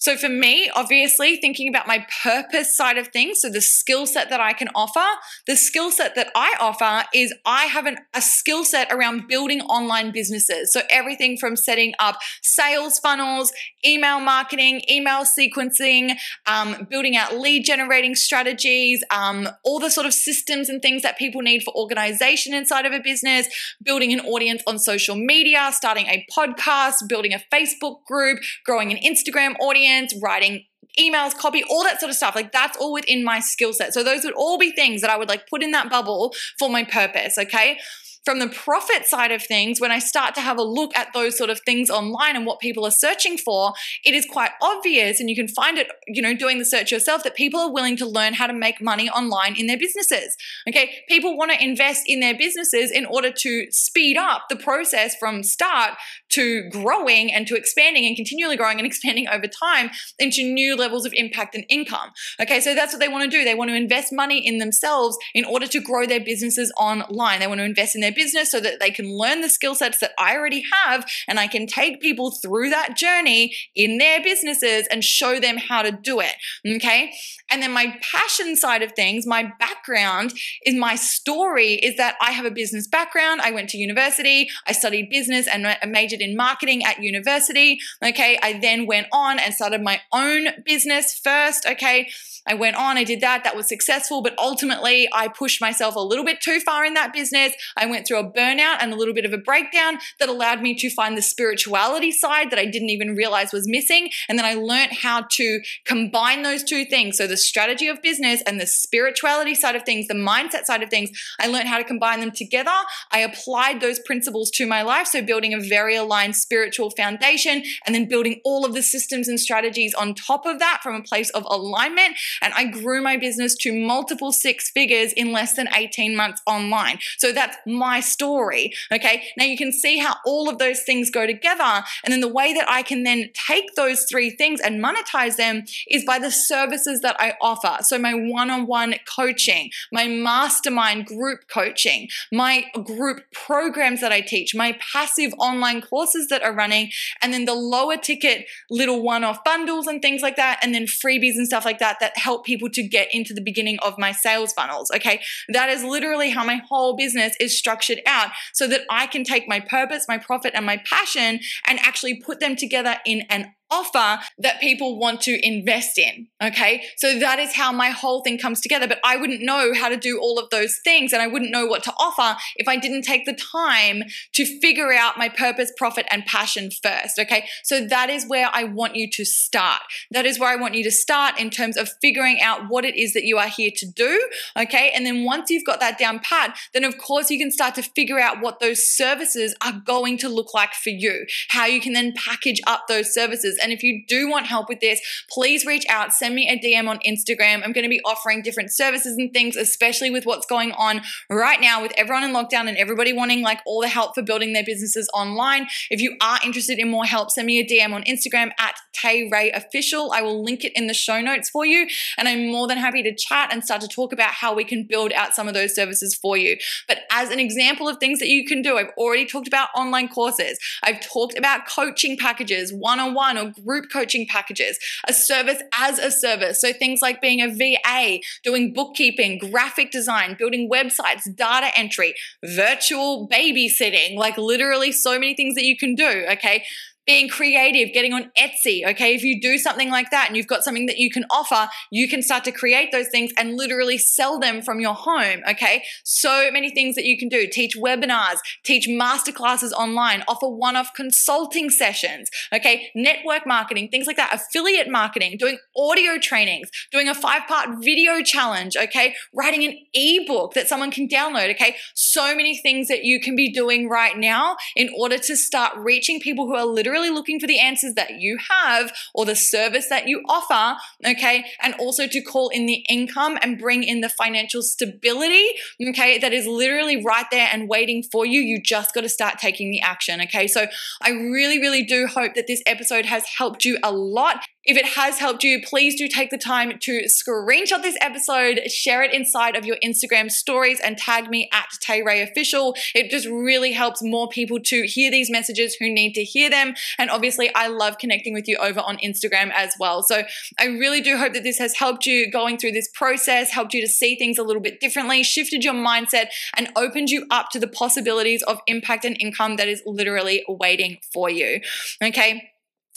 So 0.00 0.16
for 0.16 0.30
me, 0.30 0.70
obviously, 0.74 1.36
thinking 1.36 1.68
about 1.68 1.86
my 1.86 2.06
purpose 2.22 2.74
side 2.74 2.96
of 2.96 3.08
things, 3.08 3.42
so 3.42 3.50
the 3.50 3.60
skill 3.60 4.06
set 4.06 4.30
that 4.30 4.40
I 4.40 4.54
can 4.54 4.68
offer, 4.74 5.04
the 5.46 5.56
skill 5.56 5.90
set 5.90 6.14
that 6.14 6.30
I 6.34 6.54
offer 6.58 7.06
is 7.14 7.34
I 7.44 7.66
have 7.66 7.84
an, 7.84 7.98
a 8.14 8.22
skill 8.22 8.64
set 8.64 8.90
around 8.90 9.28
building 9.28 9.60
online 9.60 10.10
businesses. 10.10 10.72
So 10.72 10.80
everything 10.88 11.36
from 11.36 11.54
setting 11.54 11.92
up 11.98 12.16
sales 12.40 12.98
funnels, 12.98 13.52
email 13.84 14.20
marketing, 14.20 14.80
email 14.90 15.24
sequencing, 15.24 16.16
um, 16.46 16.86
building 16.88 17.14
out 17.14 17.36
lead 17.36 17.66
generating 17.66 18.14
strategies, 18.14 19.04
um, 19.10 19.50
all 19.64 19.78
the 19.78 19.90
sort 19.90 20.06
of 20.06 20.14
systems 20.14 20.70
and 20.70 20.80
things 20.80 21.02
that 21.02 21.18
people 21.18 21.42
need 21.42 21.62
for 21.62 21.74
organization 21.76 22.54
inside 22.54 22.86
of 22.86 22.92
a 22.94 23.00
business, 23.00 23.48
building 23.82 24.14
an 24.14 24.20
audience 24.20 24.62
on 24.66 24.78
social 24.78 25.14
media, 25.14 25.68
starting 25.72 26.06
a 26.06 26.26
podcast, 26.34 27.06
building 27.06 27.34
a 27.34 27.42
Facebook 27.52 28.02
group, 28.06 28.38
growing 28.64 28.90
an 28.90 28.98
Instagram 28.98 29.54
audience 29.60 29.89
writing 30.22 30.64
emails, 30.98 31.36
copy, 31.36 31.62
all 31.70 31.84
that 31.84 32.00
sort 32.00 32.10
of 32.10 32.16
stuff. 32.16 32.34
Like 32.34 32.52
that's 32.52 32.76
all 32.76 32.92
within 32.92 33.24
my 33.24 33.40
skill 33.40 33.72
set. 33.72 33.94
So 33.94 34.02
those 34.02 34.24
would 34.24 34.34
all 34.34 34.58
be 34.58 34.72
things 34.72 35.00
that 35.02 35.10
I 35.10 35.16
would 35.16 35.28
like 35.28 35.48
put 35.48 35.62
in 35.62 35.70
that 35.70 35.88
bubble 35.88 36.34
for 36.58 36.68
my 36.68 36.84
purpose. 36.84 37.38
Okay. 37.38 37.78
From 38.22 38.38
the 38.38 38.48
profit 38.48 39.06
side 39.06 39.32
of 39.32 39.42
things, 39.42 39.80
when 39.80 39.90
I 39.90 39.98
start 39.98 40.34
to 40.34 40.42
have 40.42 40.58
a 40.58 40.62
look 40.62 40.94
at 40.94 41.08
those 41.14 41.38
sort 41.38 41.48
of 41.48 41.60
things 41.60 41.88
online 41.88 42.36
and 42.36 42.44
what 42.44 42.60
people 42.60 42.84
are 42.84 42.90
searching 42.90 43.38
for, 43.38 43.72
it 44.04 44.12
is 44.12 44.26
quite 44.30 44.50
obvious, 44.60 45.20
and 45.20 45.30
you 45.30 45.34
can 45.34 45.48
find 45.48 45.78
it, 45.78 45.88
you 46.06 46.20
know, 46.20 46.34
doing 46.34 46.58
the 46.58 46.66
search 46.66 46.92
yourself, 46.92 47.22
that 47.22 47.34
people 47.34 47.58
are 47.58 47.72
willing 47.72 47.96
to 47.96 48.06
learn 48.06 48.34
how 48.34 48.46
to 48.46 48.52
make 48.52 48.78
money 48.78 49.08
online 49.08 49.56
in 49.56 49.68
their 49.68 49.78
businesses. 49.78 50.36
Okay, 50.68 51.02
people 51.08 51.34
want 51.34 51.50
to 51.50 51.64
invest 51.64 52.02
in 52.06 52.20
their 52.20 52.36
businesses 52.36 52.90
in 52.90 53.06
order 53.06 53.32
to 53.32 53.66
speed 53.70 54.18
up 54.18 54.42
the 54.50 54.56
process 54.56 55.16
from 55.16 55.42
start 55.42 55.94
to 56.30 56.68
growing 56.70 57.32
and 57.32 57.46
to 57.46 57.56
expanding 57.56 58.06
and 58.06 58.16
continually 58.16 58.56
growing 58.56 58.78
and 58.78 58.86
expanding 58.90 59.28
over 59.28 59.46
time 59.46 59.90
into 60.18 60.42
new 60.42 60.76
levels 60.76 61.06
of 61.06 61.12
impact 61.14 61.54
and 61.54 61.64
income. 61.68 62.10
Okay, 62.40 62.60
so 62.60 62.74
that's 62.74 62.92
what 62.92 63.00
they 63.00 63.08
want 63.08 63.24
to 63.24 63.30
do. 63.30 63.44
They 63.44 63.54
want 63.54 63.70
to 63.70 63.76
invest 63.76 64.12
money 64.12 64.46
in 64.46 64.58
themselves 64.58 65.16
in 65.34 65.44
order 65.44 65.66
to 65.66 65.80
grow 65.80 66.06
their 66.06 66.20
businesses 66.20 66.72
online. 66.78 67.40
They 67.40 67.46
want 67.46 67.58
to 67.60 67.64
invest 67.64 67.94
in 67.94 68.00
their 68.00 68.12
business 68.12 68.50
so 68.50 68.60
that 68.60 68.80
they 68.80 68.90
can 68.90 69.16
learn 69.16 69.40
the 69.40 69.48
skill 69.48 69.74
sets 69.74 69.98
that 70.00 70.12
I 70.18 70.36
already 70.36 70.64
have 70.72 71.04
and 71.28 71.38
I 71.38 71.46
can 71.46 71.66
take 71.66 72.00
people 72.00 72.30
through 72.30 72.70
that 72.70 72.96
journey 72.96 73.54
in 73.74 73.98
their 73.98 74.22
businesses 74.22 74.86
and 74.90 75.04
show 75.04 75.40
them 75.40 75.56
how 75.56 75.82
to 75.82 75.92
do 75.92 76.20
it. 76.20 76.34
Okay, 76.66 77.12
and 77.50 77.62
then 77.62 77.72
my 77.72 77.98
passion 78.12 78.56
side 78.56 78.82
of 78.82 78.92
things, 78.92 79.26
my 79.26 79.52
background 79.58 80.32
is 80.64 80.74
my 80.74 80.94
story 80.94 81.74
is 81.74 81.96
that 81.96 82.16
I 82.20 82.32
have 82.32 82.44
a 82.44 82.50
business 82.50 82.86
background. 82.86 83.40
I 83.40 83.50
went 83.50 83.68
to 83.70 83.78
university, 83.78 84.48
I 84.66 84.72
studied 84.72 85.10
business 85.10 85.46
and 85.46 85.66
majored 85.86 86.20
in 86.20 86.36
marketing 86.36 86.84
at 86.84 87.02
university. 87.02 87.78
Okay, 88.04 88.38
I 88.42 88.58
then 88.60 88.86
went 88.86 89.08
on 89.12 89.38
and 89.38 89.52
started 89.54 89.82
my 89.82 90.00
own 90.12 90.48
business 90.64 91.18
first. 91.22 91.66
Okay, 91.66 92.08
I 92.50 92.54
went 92.54 92.74
on, 92.74 92.98
I 92.98 93.04
did 93.04 93.20
that, 93.20 93.44
that 93.44 93.54
was 93.54 93.68
successful, 93.68 94.22
but 94.22 94.36
ultimately 94.36 95.08
I 95.12 95.28
pushed 95.28 95.60
myself 95.60 95.94
a 95.94 96.00
little 96.00 96.24
bit 96.24 96.40
too 96.40 96.58
far 96.58 96.84
in 96.84 96.94
that 96.94 97.12
business. 97.12 97.52
I 97.76 97.86
went 97.86 98.08
through 98.08 98.18
a 98.18 98.28
burnout 98.28 98.78
and 98.80 98.92
a 98.92 98.96
little 98.96 99.14
bit 99.14 99.24
of 99.24 99.32
a 99.32 99.38
breakdown 99.38 99.98
that 100.18 100.28
allowed 100.28 100.60
me 100.60 100.74
to 100.74 100.90
find 100.90 101.16
the 101.16 101.22
spirituality 101.22 102.10
side 102.10 102.50
that 102.50 102.58
I 102.58 102.66
didn't 102.66 102.90
even 102.90 103.14
realize 103.14 103.52
was 103.52 103.68
missing. 103.68 104.10
And 104.28 104.36
then 104.36 104.44
I 104.44 104.54
learned 104.54 104.94
how 104.94 105.26
to 105.30 105.60
combine 105.84 106.42
those 106.42 106.64
two 106.64 106.84
things. 106.84 107.18
So 107.18 107.28
the 107.28 107.36
strategy 107.36 107.86
of 107.86 108.02
business 108.02 108.42
and 108.44 108.60
the 108.60 108.66
spirituality 108.66 109.54
side 109.54 109.76
of 109.76 109.84
things, 109.84 110.08
the 110.08 110.14
mindset 110.14 110.64
side 110.64 110.82
of 110.82 110.90
things, 110.90 111.10
I 111.38 111.46
learned 111.46 111.68
how 111.68 111.78
to 111.78 111.84
combine 111.84 112.18
them 112.18 112.32
together. 112.32 112.74
I 113.12 113.20
applied 113.20 113.80
those 113.80 114.00
principles 114.00 114.50
to 114.54 114.66
my 114.66 114.82
life. 114.82 115.06
So 115.06 115.22
building 115.22 115.54
a 115.54 115.60
very 115.60 115.94
aligned 115.94 116.34
spiritual 116.34 116.90
foundation 116.90 117.62
and 117.86 117.94
then 117.94 118.08
building 118.08 118.40
all 118.44 118.66
of 118.66 118.74
the 118.74 118.82
systems 118.82 119.28
and 119.28 119.38
strategies 119.38 119.94
on 119.94 120.14
top 120.14 120.46
of 120.46 120.58
that 120.58 120.80
from 120.82 120.96
a 120.96 121.02
place 121.02 121.30
of 121.30 121.46
alignment 121.48 122.16
and 122.40 122.52
I 122.54 122.64
grew 122.64 123.02
my 123.02 123.16
business 123.16 123.54
to 123.56 123.72
multiple 123.72 124.32
six 124.32 124.70
figures 124.70 125.12
in 125.12 125.32
less 125.32 125.54
than 125.54 125.68
18 125.74 126.16
months 126.16 126.42
online. 126.46 126.98
So 127.18 127.32
that's 127.32 127.56
my 127.66 128.00
story. 128.00 128.72
Okay. 128.92 129.24
Now 129.36 129.44
you 129.44 129.56
can 129.56 129.72
see 129.72 129.98
how 129.98 130.16
all 130.24 130.48
of 130.48 130.58
those 130.58 130.82
things 130.82 131.10
go 131.10 131.26
together. 131.26 131.84
And 132.04 132.12
then 132.12 132.20
the 132.20 132.28
way 132.28 132.52
that 132.52 132.68
I 132.68 132.82
can 132.82 133.02
then 133.02 133.30
take 133.48 133.74
those 133.74 134.04
three 134.04 134.30
things 134.30 134.60
and 134.60 134.82
monetize 134.82 135.36
them 135.36 135.64
is 135.88 136.04
by 136.04 136.18
the 136.18 136.30
services 136.30 137.00
that 137.00 137.16
I 137.18 137.34
offer. 137.40 137.82
So 137.82 137.98
my 137.98 138.14
one 138.14 138.50
on 138.50 138.66
one 138.66 138.94
coaching, 139.06 139.70
my 139.92 140.06
mastermind 140.06 141.06
group 141.06 141.48
coaching, 141.48 142.08
my 142.32 142.66
group 142.84 143.22
programs 143.32 144.00
that 144.00 144.12
I 144.12 144.20
teach, 144.20 144.54
my 144.54 144.78
passive 144.92 145.32
online 145.38 145.80
courses 145.80 146.28
that 146.28 146.42
are 146.42 146.54
running, 146.54 146.90
and 147.20 147.32
then 147.32 147.44
the 147.44 147.54
lower 147.54 147.96
ticket 147.96 148.46
little 148.70 149.02
one 149.02 149.24
off 149.24 149.42
bundles 149.44 149.86
and 149.86 150.00
things 150.00 150.22
like 150.22 150.36
that, 150.36 150.60
and 150.62 150.74
then 150.74 150.86
freebies 150.86 151.36
and 151.36 151.46
stuff 151.46 151.64
like 151.64 151.78
that 151.78 151.98
that 152.00 152.16
help 152.20 152.44
people 152.44 152.68
to 152.70 152.82
get 152.82 153.08
into 153.12 153.34
the 153.34 153.40
beginning 153.40 153.78
of 153.80 153.98
my 153.98 154.12
sales 154.12 154.52
funnels. 154.52 154.90
Okay. 154.94 155.20
That 155.48 155.68
is 155.68 155.82
literally 155.82 156.30
how 156.30 156.44
my 156.44 156.60
whole 156.68 156.96
business 156.96 157.34
is 157.40 157.56
structured 157.56 158.00
out 158.06 158.30
so 158.52 158.66
that 158.68 158.82
I 158.90 159.06
can 159.06 159.24
take 159.24 159.48
my 159.48 159.60
purpose, 159.60 160.06
my 160.08 160.18
profit, 160.18 160.52
and 160.54 160.66
my 160.66 160.82
passion 160.88 161.40
and 161.66 161.78
actually 161.80 162.20
put 162.20 162.40
them 162.40 162.56
together 162.56 162.96
in 163.04 163.22
an 163.30 163.52
offer 163.70 164.22
that 164.38 164.60
people 164.60 164.98
want 164.98 165.20
to 165.22 165.46
invest 165.46 165.98
in. 165.98 166.28
Okay. 166.42 166.82
So 166.96 167.18
that 167.18 167.38
is 167.38 167.54
how 167.54 167.72
my 167.72 167.90
whole 167.90 168.22
thing 168.22 168.38
comes 168.38 168.60
together. 168.60 168.86
But 168.86 169.00
I 169.04 169.16
wouldn't 169.16 169.42
know 169.42 169.72
how 169.74 169.88
to 169.88 169.96
do 169.96 170.18
all 170.18 170.38
of 170.38 170.50
those 170.50 170.78
things 170.84 171.12
and 171.12 171.22
I 171.22 171.26
wouldn't 171.26 171.50
know 171.50 171.66
what 171.66 171.82
to 171.84 171.92
offer 171.98 172.38
if 172.56 172.66
I 172.68 172.76
didn't 172.76 173.02
take 173.02 173.26
the 173.26 173.34
time 173.34 174.02
to 174.34 174.60
figure 174.60 174.92
out 174.92 175.18
my 175.18 175.28
purpose, 175.28 175.72
profit, 175.76 176.06
and 176.10 176.24
passion 176.26 176.70
first. 176.82 177.18
Okay. 177.18 177.46
So 177.64 177.86
that 177.86 178.10
is 178.10 178.26
where 178.26 178.48
I 178.52 178.64
want 178.64 178.96
you 178.96 179.08
to 179.10 179.24
start. 179.24 179.82
That 180.10 180.26
is 180.26 180.38
where 180.38 180.50
I 180.50 180.56
want 180.56 180.74
you 180.74 180.84
to 180.84 180.90
start 180.90 181.38
in 181.38 181.50
terms 181.50 181.76
of 181.76 181.90
figuring 182.00 182.40
out 182.40 182.68
what 182.68 182.84
it 182.84 182.96
is 182.96 183.12
that 183.12 183.24
you 183.24 183.38
are 183.38 183.48
here 183.48 183.70
to 183.76 183.86
do. 183.86 184.28
Okay. 184.58 184.92
And 184.94 185.06
then 185.06 185.24
once 185.24 185.50
you've 185.50 185.66
got 185.66 185.80
that 185.80 185.98
down 185.98 186.20
pat, 186.20 186.58
then 186.72 186.84
of 186.84 186.98
course 186.98 187.30
you 187.30 187.38
can 187.38 187.50
start 187.50 187.74
to 187.76 187.82
figure 187.82 188.18
out 188.18 188.40
what 188.40 188.60
those 188.60 188.86
services 188.86 189.54
are 189.62 189.80
going 189.84 190.18
to 190.18 190.28
look 190.28 190.54
like 190.54 190.74
for 190.74 190.90
you, 190.90 191.26
how 191.50 191.66
you 191.66 191.80
can 191.80 191.92
then 191.92 192.12
package 192.16 192.60
up 192.66 192.84
those 192.88 193.12
services 193.12 193.58
and 193.62 193.72
if 193.72 193.82
you 193.82 194.02
do 194.06 194.28
want 194.28 194.46
help 194.46 194.68
with 194.68 194.80
this, 194.80 195.00
please 195.30 195.64
reach 195.64 195.84
out, 195.88 196.12
send 196.12 196.34
me 196.34 196.48
a 196.48 196.58
DM 196.58 196.88
on 196.88 196.98
Instagram. 197.06 197.62
I'm 197.64 197.72
going 197.72 197.84
to 197.84 197.88
be 197.88 198.00
offering 198.04 198.42
different 198.42 198.72
services 198.72 199.16
and 199.16 199.32
things, 199.32 199.56
especially 199.56 200.10
with 200.10 200.26
what's 200.26 200.46
going 200.46 200.72
on 200.72 201.02
right 201.28 201.60
now 201.60 201.82
with 201.82 201.92
everyone 201.96 202.24
in 202.24 202.32
lockdown 202.32 202.68
and 202.68 202.76
everybody 202.76 203.12
wanting 203.12 203.42
like 203.42 203.60
all 203.66 203.80
the 203.80 203.88
help 203.88 204.14
for 204.14 204.22
building 204.22 204.52
their 204.52 204.64
businesses 204.64 205.08
online. 205.14 205.66
If 205.90 206.00
you 206.00 206.16
are 206.20 206.38
interested 206.44 206.78
in 206.78 206.90
more 206.90 207.04
help, 207.04 207.30
send 207.30 207.46
me 207.46 207.60
a 207.60 207.66
DM 207.66 207.92
on 207.92 208.02
Instagram 208.04 208.50
at 208.58 208.76
Tay 208.92 209.28
Ray 209.30 209.50
Official. 209.52 210.12
I 210.12 210.22
will 210.22 210.42
link 210.42 210.64
it 210.64 210.72
in 210.74 210.86
the 210.86 210.94
show 210.94 211.20
notes 211.20 211.48
for 211.50 211.64
you. 211.64 211.86
And 212.16 212.28
I'm 212.28 212.50
more 212.50 212.66
than 212.66 212.78
happy 212.78 213.02
to 213.02 213.14
chat 213.14 213.52
and 213.52 213.64
start 213.64 213.80
to 213.82 213.88
talk 213.88 214.12
about 214.12 214.30
how 214.30 214.54
we 214.54 214.64
can 214.64 214.84
build 214.84 215.12
out 215.12 215.34
some 215.34 215.48
of 215.48 215.54
those 215.54 215.74
services 215.74 216.14
for 216.14 216.36
you. 216.36 216.56
But 216.88 216.98
as 217.10 217.30
an 217.30 217.40
example 217.40 217.88
of 217.88 217.98
things 217.98 218.18
that 218.18 218.28
you 218.28 218.44
can 218.44 218.62
do, 218.62 218.76
I've 218.76 218.92
already 218.96 219.26
talked 219.26 219.48
about 219.48 219.68
online 219.74 220.08
courses. 220.08 220.58
I've 220.82 221.00
talked 221.00 221.38
about 221.38 221.66
coaching 221.68 222.16
packages, 222.16 222.72
one 222.72 223.00
on 223.00 223.14
one 223.14 223.38
or 223.38 223.49
group 223.64 223.86
coaching 223.92 224.26
packages, 224.26 224.78
a 225.08 225.12
service 225.12 225.62
as 225.78 225.98
a 225.98 226.10
service. 226.10 226.60
So 226.60 226.72
things 226.72 227.00
like 227.02 227.20
being 227.20 227.40
a 227.40 227.48
VA, 227.48 228.20
doing 228.42 228.72
bookkeeping, 228.72 229.38
graphic 229.50 229.90
design, 229.90 230.36
building 230.38 230.68
websites, 230.70 231.22
data 231.34 231.70
entry, 231.76 232.14
virtual 232.44 233.28
babysitting, 233.28 234.16
like 234.16 234.36
literally 234.36 234.92
so 234.92 235.12
many 235.12 235.34
things 235.34 235.54
that 235.54 235.64
you 235.64 235.76
can 235.76 235.94
do. 235.94 236.26
Okay 236.32 236.64
being 237.10 237.28
creative, 237.28 237.92
getting 237.92 238.12
on 238.12 238.30
Etsy. 238.38 238.88
Okay. 238.88 239.16
If 239.16 239.24
you 239.24 239.40
do 239.40 239.58
something 239.58 239.90
like 239.90 240.12
that 240.12 240.28
and 240.28 240.36
you've 240.36 240.46
got 240.46 240.62
something 240.62 240.86
that 240.86 240.98
you 240.98 241.10
can 241.10 241.24
offer, 241.28 241.68
you 241.90 242.08
can 242.08 242.22
start 242.22 242.44
to 242.44 242.52
create 242.52 242.92
those 242.92 243.08
things 243.08 243.32
and 243.36 243.56
literally 243.56 243.98
sell 243.98 244.38
them 244.38 244.62
from 244.62 244.78
your 244.78 244.94
home. 244.94 245.40
Okay. 245.48 245.82
So 246.04 246.52
many 246.52 246.70
things 246.70 246.94
that 246.94 247.04
you 247.04 247.18
can 247.18 247.28
do 247.28 247.48
teach 247.50 247.76
webinars, 247.76 248.36
teach 248.64 248.86
masterclasses 248.88 249.72
online, 249.72 250.22
offer 250.28 250.48
one 250.48 250.76
off 250.76 250.94
consulting 250.94 251.68
sessions. 251.68 252.30
Okay. 252.54 252.92
Network 252.94 253.44
marketing, 253.44 253.88
things 253.88 254.06
like 254.06 254.16
that, 254.16 254.32
affiliate 254.32 254.88
marketing, 254.88 255.36
doing 255.36 255.58
audio 255.76 256.16
trainings, 256.16 256.70
doing 256.92 257.08
a 257.08 257.14
five 257.14 257.42
part 257.48 257.70
video 257.82 258.22
challenge. 258.22 258.76
Okay. 258.76 259.16
Writing 259.34 259.64
an 259.64 259.76
ebook 259.94 260.54
that 260.54 260.68
someone 260.68 260.92
can 260.92 261.08
download. 261.08 261.50
Okay. 261.50 261.74
So 261.96 262.36
many 262.36 262.56
things 262.56 262.86
that 262.86 263.02
you 263.02 263.20
can 263.20 263.34
be 263.34 263.50
doing 263.50 263.88
right 263.88 264.16
now 264.16 264.54
in 264.76 264.90
order 264.96 265.18
to 265.18 265.36
start 265.36 265.76
reaching 265.76 266.20
people 266.20 266.46
who 266.46 266.54
are 266.54 266.66
literally 266.66 266.99
really 267.00 267.14
looking 267.14 267.40
for 267.40 267.46
the 267.46 267.58
answers 267.58 267.94
that 267.94 268.20
you 268.20 268.38
have 268.50 268.92
or 269.14 269.24
the 269.24 269.36
service 269.36 269.88
that 269.88 270.06
you 270.06 270.22
offer, 270.28 270.78
okay? 271.06 271.44
And 271.62 271.74
also 271.74 272.06
to 272.06 272.20
call 272.20 272.48
in 272.50 272.66
the 272.66 272.84
income 272.88 273.38
and 273.42 273.58
bring 273.58 273.82
in 273.82 274.00
the 274.00 274.08
financial 274.08 274.62
stability, 274.62 275.46
okay? 275.88 276.18
That 276.18 276.32
is 276.32 276.46
literally 276.46 277.02
right 277.02 277.26
there 277.30 277.48
and 277.50 277.68
waiting 277.68 278.02
for 278.02 278.26
you. 278.26 278.40
You 278.40 278.60
just 278.62 278.94
got 278.94 279.02
to 279.02 279.08
start 279.08 279.38
taking 279.38 279.70
the 279.70 279.80
action, 279.80 280.20
okay? 280.22 280.46
So 280.46 280.66
I 281.02 281.10
really, 281.10 281.58
really 281.58 281.82
do 281.82 282.06
hope 282.06 282.34
that 282.34 282.46
this 282.46 282.62
episode 282.66 283.06
has 283.06 283.24
helped 283.38 283.64
you 283.64 283.78
a 283.82 283.92
lot. 283.92 284.44
If 284.62 284.76
it 284.76 284.84
has 284.84 285.18
helped 285.18 285.42
you, 285.42 285.62
please 285.62 285.96
do 285.96 286.06
take 286.06 286.28
the 286.28 286.36
time 286.36 286.78
to 286.80 287.04
screenshot 287.04 287.80
this 287.82 287.96
episode, 288.00 288.70
share 288.70 289.02
it 289.02 289.14
inside 289.14 289.56
of 289.56 289.64
your 289.64 289.76
Instagram 289.82 290.30
stories, 290.30 290.78
and 290.80 290.98
tag 290.98 291.30
me 291.30 291.48
at 291.50 291.68
Tay 291.80 292.02
Ray 292.02 292.20
Official. 292.20 292.74
It 292.94 293.10
just 293.10 293.26
really 293.26 293.72
helps 293.72 294.02
more 294.02 294.28
people 294.28 294.60
to 294.60 294.82
hear 294.86 295.10
these 295.10 295.30
messages 295.30 295.76
who 295.76 295.90
need 295.90 296.12
to 296.12 296.24
hear 296.24 296.50
them. 296.50 296.74
And 296.98 297.08
obviously, 297.08 297.50
I 297.54 297.68
love 297.68 297.96
connecting 297.96 298.34
with 298.34 298.46
you 298.46 298.58
over 298.58 298.80
on 298.80 298.98
Instagram 298.98 299.50
as 299.54 299.74
well. 299.80 300.02
So 300.02 300.24
I 300.58 300.66
really 300.66 301.00
do 301.00 301.16
hope 301.16 301.32
that 301.32 301.42
this 301.42 301.58
has 301.58 301.76
helped 301.76 302.04
you 302.04 302.30
going 302.30 302.58
through 302.58 302.72
this 302.72 302.88
process, 302.92 303.50
helped 303.50 303.72
you 303.72 303.80
to 303.80 303.88
see 303.88 304.14
things 304.14 304.36
a 304.36 304.42
little 304.42 304.62
bit 304.62 304.78
differently, 304.78 305.22
shifted 305.22 305.64
your 305.64 305.74
mindset, 305.74 306.26
and 306.54 306.68
opened 306.76 307.08
you 307.08 307.24
up 307.30 307.48
to 307.52 307.58
the 307.58 307.68
possibilities 307.68 308.42
of 308.42 308.60
impact 308.66 309.06
and 309.06 309.16
income 309.20 309.56
that 309.56 309.68
is 309.68 309.82
literally 309.86 310.44
waiting 310.48 310.98
for 311.14 311.30
you. 311.30 311.60
Okay. 312.04 312.49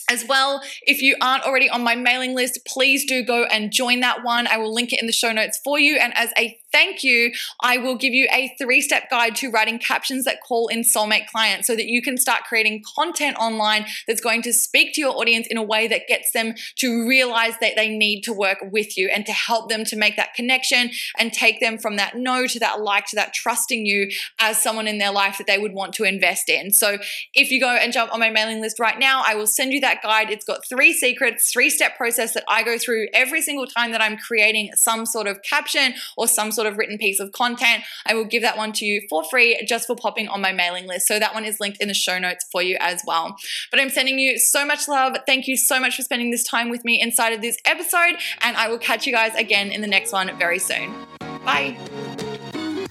As 0.09 0.25
well, 0.27 0.61
if 0.83 1.01
you 1.01 1.15
aren't 1.21 1.43
already 1.43 1.69
on 1.69 1.83
my 1.83 1.95
mailing 1.95 2.35
list, 2.35 2.59
please 2.67 3.05
do 3.05 3.23
go 3.23 3.45
and 3.45 3.71
join 3.71 4.01
that 4.01 4.23
one. 4.23 4.47
I 4.47 4.57
will 4.57 4.73
link 4.73 4.91
it 4.91 4.99
in 4.99 5.07
the 5.07 5.13
show 5.13 5.31
notes 5.31 5.59
for 5.63 5.79
you. 5.79 5.97
And 5.97 6.15
as 6.15 6.31
a 6.37 6.59
thank 6.73 7.03
you, 7.03 7.31
I 7.61 7.77
will 7.77 7.95
give 7.95 8.13
you 8.13 8.27
a 8.33 8.53
three 8.57 8.81
step 8.81 9.09
guide 9.09 9.35
to 9.37 9.49
writing 9.49 9.79
captions 9.79 10.25
that 10.25 10.41
call 10.41 10.67
in 10.67 10.81
soulmate 10.81 11.27
clients 11.27 11.67
so 11.67 11.75
that 11.75 11.85
you 11.85 12.01
can 12.01 12.17
start 12.17 12.43
creating 12.43 12.83
content 12.95 13.37
online 13.37 13.85
that's 14.07 14.19
going 14.19 14.41
to 14.41 14.51
speak 14.51 14.93
to 14.95 15.01
your 15.01 15.15
audience 15.15 15.47
in 15.47 15.57
a 15.57 15.63
way 15.63 15.87
that 15.87 16.07
gets 16.07 16.31
them 16.31 16.55
to 16.77 17.07
realize 17.07 17.53
that 17.61 17.73
they 17.75 17.89
need 17.89 18.21
to 18.21 18.33
work 18.33 18.57
with 18.71 18.97
you 18.97 19.09
and 19.13 19.25
to 19.25 19.31
help 19.31 19.69
them 19.69 19.85
to 19.85 19.95
make 19.95 20.15
that 20.17 20.33
connection 20.33 20.89
and 21.17 21.31
take 21.31 21.59
them 21.59 21.77
from 21.77 21.95
that 21.95 22.17
no 22.17 22.47
to 22.47 22.59
that 22.59 22.81
like 22.81 23.05
to 23.05 23.15
that 23.15 23.33
trusting 23.33 23.85
you 23.85 24.09
as 24.39 24.61
someone 24.61 24.87
in 24.87 24.97
their 24.97 25.11
life 25.11 25.37
that 25.37 25.47
they 25.47 25.57
would 25.57 25.73
want 25.73 25.93
to 25.93 26.03
invest 26.03 26.49
in. 26.49 26.71
So 26.71 26.97
if 27.33 27.51
you 27.51 27.59
go 27.59 27.69
and 27.69 27.93
jump 27.93 28.11
on 28.11 28.19
my 28.19 28.31
mailing 28.31 28.61
list 28.61 28.79
right 28.79 28.97
now, 28.97 29.21
I 29.25 29.35
will 29.35 29.47
send 29.47 29.73
you 29.73 29.79
that 29.81 30.01
guide. 30.01 30.31
It's 30.31 30.45
got 30.45 30.67
three 30.67 30.93
secrets, 30.93 31.51
three 31.51 31.69
step 31.69 31.95
process 31.97 32.33
that 32.33 32.43
I 32.47 32.63
go 32.63 32.77
through 32.77 33.07
every 33.13 33.41
single 33.41 33.67
time 33.67 33.91
that 33.91 34.01
I'm 34.01 34.17
creating 34.17 34.71
some 34.75 35.05
sort 35.05 35.27
of 35.27 35.41
caption 35.43 35.93
or 36.17 36.27
some 36.27 36.51
sort 36.51 36.62
sort 36.63 36.71
of 36.71 36.77
written 36.77 36.97
piece 36.97 37.19
of 37.19 37.31
content, 37.33 37.83
I 38.05 38.13
will 38.13 38.25
give 38.25 38.41
that 38.43 38.57
one 38.57 38.71
to 38.73 38.85
you 38.85 39.01
for 39.09 39.23
free 39.29 39.61
just 39.67 39.85
for 39.87 39.95
popping 39.95 40.27
on 40.29 40.41
my 40.41 40.53
mailing 40.53 40.87
list. 40.87 41.07
So 41.07 41.19
that 41.19 41.33
one 41.33 41.43
is 41.45 41.59
linked 41.59 41.81
in 41.81 41.89
the 41.89 41.93
show 41.93 42.17
notes 42.17 42.45
for 42.51 42.61
you 42.61 42.77
as 42.79 43.01
well. 43.05 43.35
But 43.69 43.79
I'm 43.79 43.89
sending 43.89 44.17
you 44.17 44.37
so 44.37 44.65
much 44.65 44.87
love. 44.87 45.17
Thank 45.25 45.47
you 45.47 45.57
so 45.57 45.79
much 45.79 45.97
for 45.97 46.03
spending 46.03 46.31
this 46.31 46.43
time 46.43 46.69
with 46.69 46.85
me 46.85 47.01
inside 47.01 47.33
of 47.33 47.41
this 47.41 47.57
episode, 47.65 48.15
and 48.41 48.55
I 48.55 48.69
will 48.69 48.77
catch 48.77 49.05
you 49.05 49.13
guys 49.13 49.35
again 49.35 49.71
in 49.71 49.81
the 49.81 49.87
next 49.87 50.13
one 50.13 50.31
very 50.37 50.59
soon. 50.59 50.93
Bye. 51.43 52.32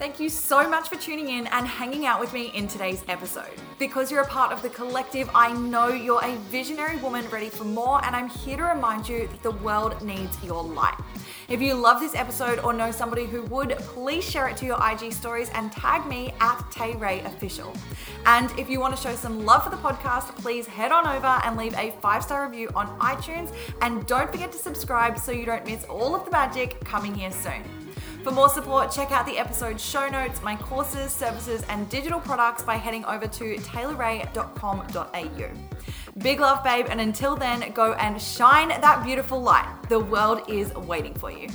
Thank 0.03 0.19
you 0.19 0.31
so 0.31 0.69
much 0.69 0.89
for 0.89 0.97
tuning 0.97 1.29
in 1.29 1.47
and 1.47 1.65
hanging 1.65 2.07
out 2.07 2.19
with 2.19 2.33
me 2.33 2.51
in 2.55 2.67
today's 2.67 3.05
episode. 3.07 3.55
Because 3.79 4.11
you're 4.11 4.23
a 4.23 4.27
part 4.27 4.51
of 4.51 4.61
the 4.61 4.69
collective, 4.69 5.31
I 5.33 5.53
know 5.53 5.91
you're 5.91 6.25
a 6.25 6.35
visionary 6.51 6.97
woman 6.97 7.25
ready 7.31 7.49
for 7.49 7.63
more, 7.63 8.05
and 8.05 8.17
I'm 8.17 8.29
here 8.29 8.57
to 8.57 8.65
remind 8.65 9.09
you 9.09 9.29
that 9.29 9.45
the 9.45 9.53
world 9.53 10.03
needs 10.03 10.43
your 10.43 10.61
light. 10.61 10.97
If 11.49 11.63
you 11.63 11.75
love 11.75 12.01
this 12.01 12.17
episode 12.17 12.59
or 12.65 12.73
know 12.73 12.91
somebody 12.91 13.27
who 13.27 13.43
would, 13.43 13.77
please 13.79 14.29
share 14.29 14.49
it 14.49 14.57
to 14.57 14.67
your 14.67 14.79
IG 14.85 15.13
stories 15.13 15.51
and 15.51 15.71
tag 15.71 16.05
me 16.05 16.35
at 16.41 16.61
Tay 16.73 16.97
Ray 16.97 17.21
Official. 17.21 17.73
And 18.27 18.51
if 18.59 18.69
you 18.69 18.81
want 18.81 18.97
to 18.97 19.01
show 19.01 19.15
some 19.15 19.45
love 19.45 19.63
for 19.63 19.71
the 19.71 19.77
podcast, 19.77 20.35
please 20.35 20.67
head 20.67 20.91
on 20.91 21.07
over 21.07 21.41
and 21.45 21.57
leave 21.57 21.75
a 21.75 21.93
five 22.01 22.25
star 22.25 22.45
review 22.45 22.71
on 22.75 22.89
iTunes. 22.99 23.55
And 23.83 24.05
don't 24.09 24.33
forget 24.33 24.51
to 24.51 24.59
subscribe 24.59 25.17
so 25.17 25.31
you 25.31 25.47
don't 25.47 25.65
miss 25.65 25.85
all 25.85 26.17
of 26.17 26.25
the 26.25 26.33
magic 26.33 26.81
coming 26.81 27.15
here 27.15 27.31
soon. 27.31 27.63
For 28.23 28.31
more 28.31 28.49
support, 28.49 28.93
check 28.93 29.11
out 29.11 29.27
the 29.27 29.37
episode 29.37 29.81
show 29.81 30.09
notes, 30.09 30.41
my 30.43 30.55
courses, 30.55 31.11
services, 31.11 31.65
and 31.69 31.89
digital 31.89 32.21
products 32.21 32.63
by 32.63 32.77
heading 32.77 33.05
over 33.07 33.27
to 33.27 33.57
taylorray.com.au. 33.57 35.51
Big 36.19 36.39
love, 36.39 36.63
babe, 36.63 36.87
and 36.89 37.01
until 37.01 37.35
then, 37.35 37.73
go 37.73 37.95
and 37.95 38.23
shine 38.23 38.69
that 38.69 39.03
beautiful 39.05 39.43
light. 39.43 39.69
The 39.89 39.99
world 39.99 40.49
is 40.49 40.73
waiting 40.75 41.15
for 41.15 41.33
you. 41.33 41.49